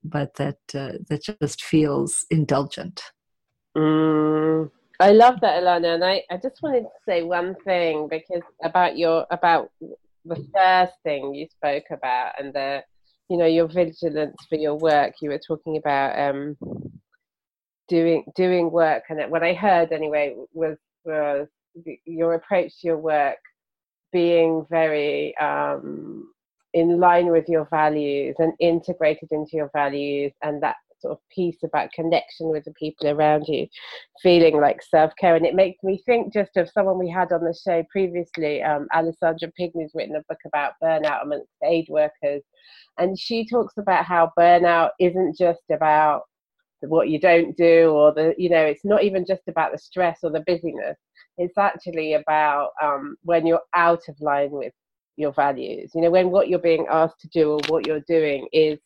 [0.03, 3.01] but that uh, that just feels indulgent
[3.77, 4.69] mm.
[5.01, 8.97] I love that, Ilana, and I, I just wanted to say one thing because about
[8.97, 9.71] your about
[10.25, 12.83] the first thing you spoke about and the
[13.29, 16.57] you know your vigilance for your work you were talking about um
[17.87, 21.47] doing doing work and what i heard anyway was was
[22.05, 23.37] your approach to your work
[24.11, 26.31] being very um
[26.73, 31.57] in line with your values and integrated into your values and that sort of piece
[31.63, 33.67] about connection with the people around you,
[34.21, 35.35] feeling like self care.
[35.35, 38.87] And it makes me think just of someone we had on the show previously, um,
[38.93, 42.43] Alessandra Pigni's written a book about burnout amongst aid workers.
[42.97, 46.23] And she talks about how burnout isn't just about
[46.81, 50.19] what you don't do or the you know it's not even just about the stress
[50.23, 50.97] or the busyness
[51.37, 54.73] it's actually about um, when you're out of line with
[55.17, 58.47] your values you know when what you're being asked to do or what you're doing
[58.53, 58.79] is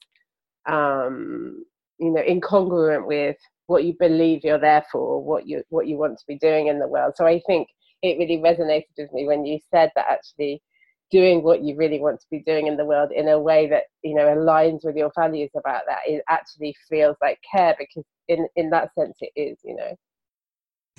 [0.65, 1.63] um,
[2.03, 3.37] you know incongruent with
[3.67, 6.79] what you believe you're there for what you what you want to be doing in
[6.79, 7.67] the world so i think
[8.01, 10.61] it really resonated with me when you said that actually
[11.09, 13.83] doing what you really want to be doing in the world in a way that
[14.03, 18.47] you know aligns with your values about that it actually feels like care because in
[18.55, 19.95] in that sense it is you know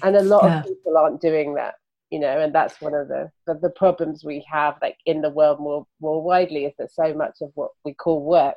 [0.02, 0.60] and a lot yeah.
[0.60, 1.74] of people aren't doing that
[2.10, 5.30] you know and that's one of the, the, the problems we have like in the
[5.30, 8.56] world more more widely is that so much of what we call work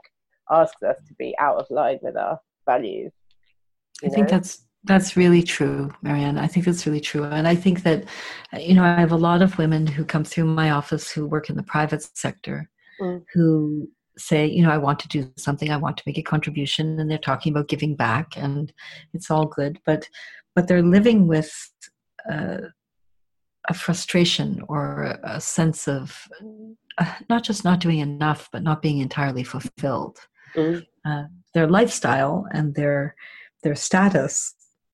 [0.52, 3.12] asks us to be out of line with our values.
[4.04, 4.14] I know?
[4.14, 6.38] think that's that's really true, Marianne.
[6.38, 7.24] I think that's really true.
[7.24, 8.06] And I think that,
[8.58, 11.50] you know, I have a lot of women who come through my office who work
[11.50, 12.70] in the private sector
[13.02, 13.22] mm.
[13.34, 17.00] who say, you know, I want to do something, I want to make a contribution,
[17.00, 18.72] and they're talking about giving back, and
[19.14, 19.80] it's all good.
[19.86, 20.08] But
[20.56, 21.52] but they're living with
[22.32, 22.58] uh,
[23.70, 26.28] a frustration or a sense of
[26.98, 30.18] uh, not just not doing enough, but not being entirely fulfilled.
[30.56, 30.86] Mm.
[31.06, 31.24] Uh,
[31.54, 33.16] their lifestyle and their
[33.64, 34.54] their status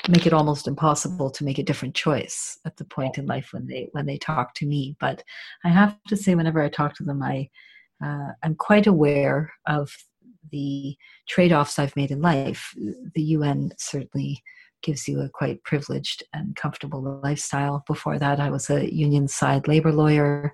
[0.10, 3.68] make it almost impossible to make a different choice at the point in life when
[3.68, 4.96] they when they talk to me.
[5.00, 5.24] But
[5.64, 7.50] I have to say, whenever I talk to them, I
[8.04, 9.92] uh, I'm quite aware of
[10.52, 10.96] the
[11.28, 12.74] trade-offs I've made in life.
[13.16, 14.44] The UN certainly
[14.82, 17.84] gives you a quite privileged and comfortable lifestyle.
[17.88, 20.54] Before that, I was a union side labor lawyer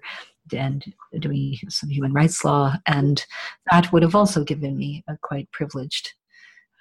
[0.53, 3.25] and doing some human rights law, and
[3.71, 6.13] that would have also given me a quite privileged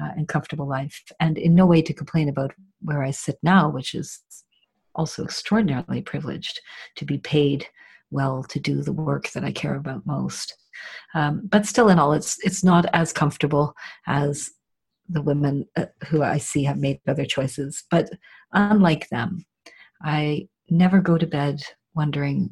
[0.01, 1.03] uh, and comfortable life.
[1.21, 2.53] And in no way to complain about
[2.83, 4.21] where I sit now, which is
[4.95, 6.61] also extraordinarily privileged
[6.97, 7.67] to be paid
[8.11, 10.57] well to do the work that I care about most.
[11.15, 13.75] Um, but still, in all, it's it's not as comfortable
[14.07, 14.51] as
[15.09, 17.85] the women uh, who I see have made other choices.
[17.91, 18.11] But
[18.53, 19.45] unlike them,
[20.03, 21.63] I never go to bed
[21.95, 22.51] wondering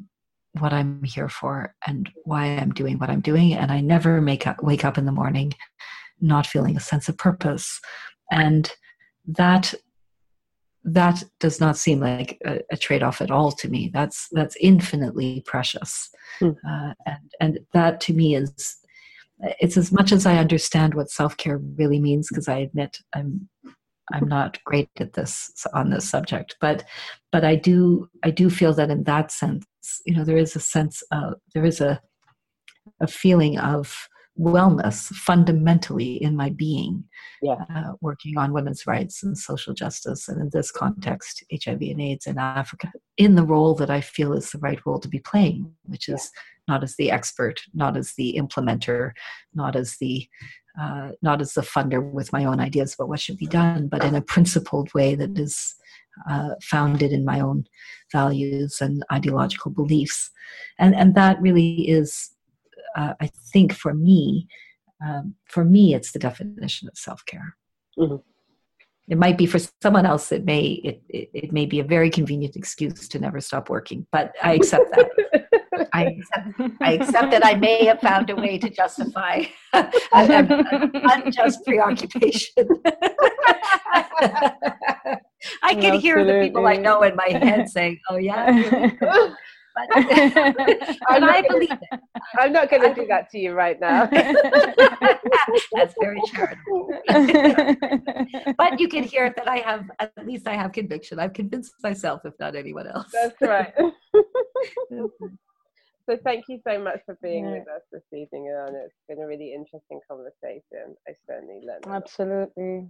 [0.57, 3.53] what I'm here for and why I'm doing what I'm doing.
[3.53, 5.53] And I never make up, wake up in the morning
[6.19, 7.79] not feeling a sense of purpose.
[8.31, 8.71] And
[9.27, 9.73] that
[10.83, 13.91] that does not seem like a, a trade-off at all to me.
[13.93, 16.09] That's that's infinitely precious,
[16.41, 16.55] mm.
[16.67, 18.77] uh, and and that to me is
[19.59, 23.49] it's as much as I understand what self-care really means because I admit I'm
[24.13, 26.85] I'm not great at this on this subject, but
[27.31, 29.65] but I do I do feel that in that sense,
[30.05, 32.01] you know, there is a sense of there is a
[33.01, 34.07] a feeling of
[34.39, 37.03] wellness fundamentally in my being,
[37.41, 37.65] yeah.
[37.75, 42.27] uh, working on women's rights and social justice, and in this context, HIV and AIDS
[42.27, 45.71] in Africa, in the role that I feel is the right role to be playing,
[45.85, 46.73] which is yeah.
[46.73, 49.11] not as the expert, not as the implementer,
[49.53, 50.27] not as the
[50.79, 54.03] uh, not as the funder with my own ideas about what should be done, but
[54.03, 55.75] in a principled way that is
[56.29, 57.65] uh, founded in my own
[58.11, 60.31] values and ideological beliefs,
[60.79, 62.31] and and that really is
[62.97, 64.47] uh, I think for me,
[65.05, 67.55] um, for me, it's the definition of self care.
[67.97, 68.15] Mm-hmm.
[69.09, 70.31] It might be for someone else.
[70.31, 74.05] It may it, it, it may be a very convenient excuse to never stop working,
[74.11, 75.09] but I accept that.
[75.93, 81.63] I accept, I accept that I may have found a way to justify an unjust
[81.65, 82.65] preoccupation.
[85.63, 85.99] I can Absolutely.
[85.99, 88.91] hear the people I know in my head saying, "Oh yeah."
[89.77, 91.99] but, and I believe it.
[92.39, 94.05] I'm not going to do that to you right now.
[95.71, 96.89] That's very charitable.
[98.57, 101.19] but you can hear that I have, at least I have conviction.
[101.19, 103.07] I've convinced myself, if not anyone else.
[103.13, 103.73] That's right.
[104.91, 105.25] Mm-hmm.
[106.09, 107.51] So thank you so much for being yeah.
[107.51, 110.95] with us this evening, and it's been a really interesting conversation.
[111.07, 111.85] I certainly learned.
[111.87, 112.89] Absolutely.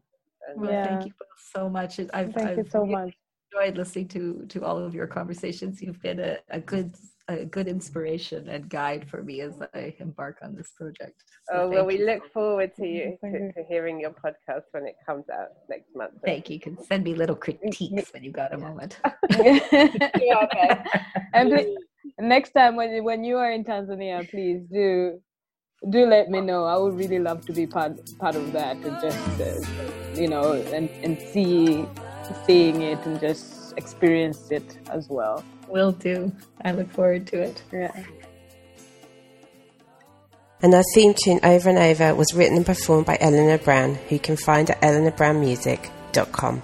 [0.55, 0.86] well, yeah.
[0.86, 1.11] thank you
[1.53, 1.99] so much.
[1.99, 3.13] I've, thank I've, you so much
[3.51, 5.82] enjoyed listening to to all of your conversations.
[5.82, 6.95] You've been a, a good
[7.30, 11.24] a good inspiration and guide for me as I embark on this project.
[11.49, 14.86] So oh well, we look so forward to you to, to, hearing your podcast when
[14.86, 16.13] it comes out next month.
[16.24, 16.55] Thank you.
[16.55, 18.99] You can send me little critiques when you got a moment.
[19.30, 20.84] yeah, okay.
[21.34, 21.78] And please,
[22.19, 25.21] next time when when you are in Tanzania, please do
[25.89, 26.65] do let me know.
[26.65, 30.53] I would really love to be part part of that and just uh, you know
[30.53, 31.85] and and see
[32.45, 35.43] seeing it and just experience it as well.
[35.67, 36.31] Will do.
[36.63, 37.61] I look forward to it.
[37.71, 37.91] Yeah.
[40.61, 44.15] And our theme tune Over and Over was written and performed by Eleanor Brown, who
[44.15, 46.61] you can find at eleanorbrownmusic.com.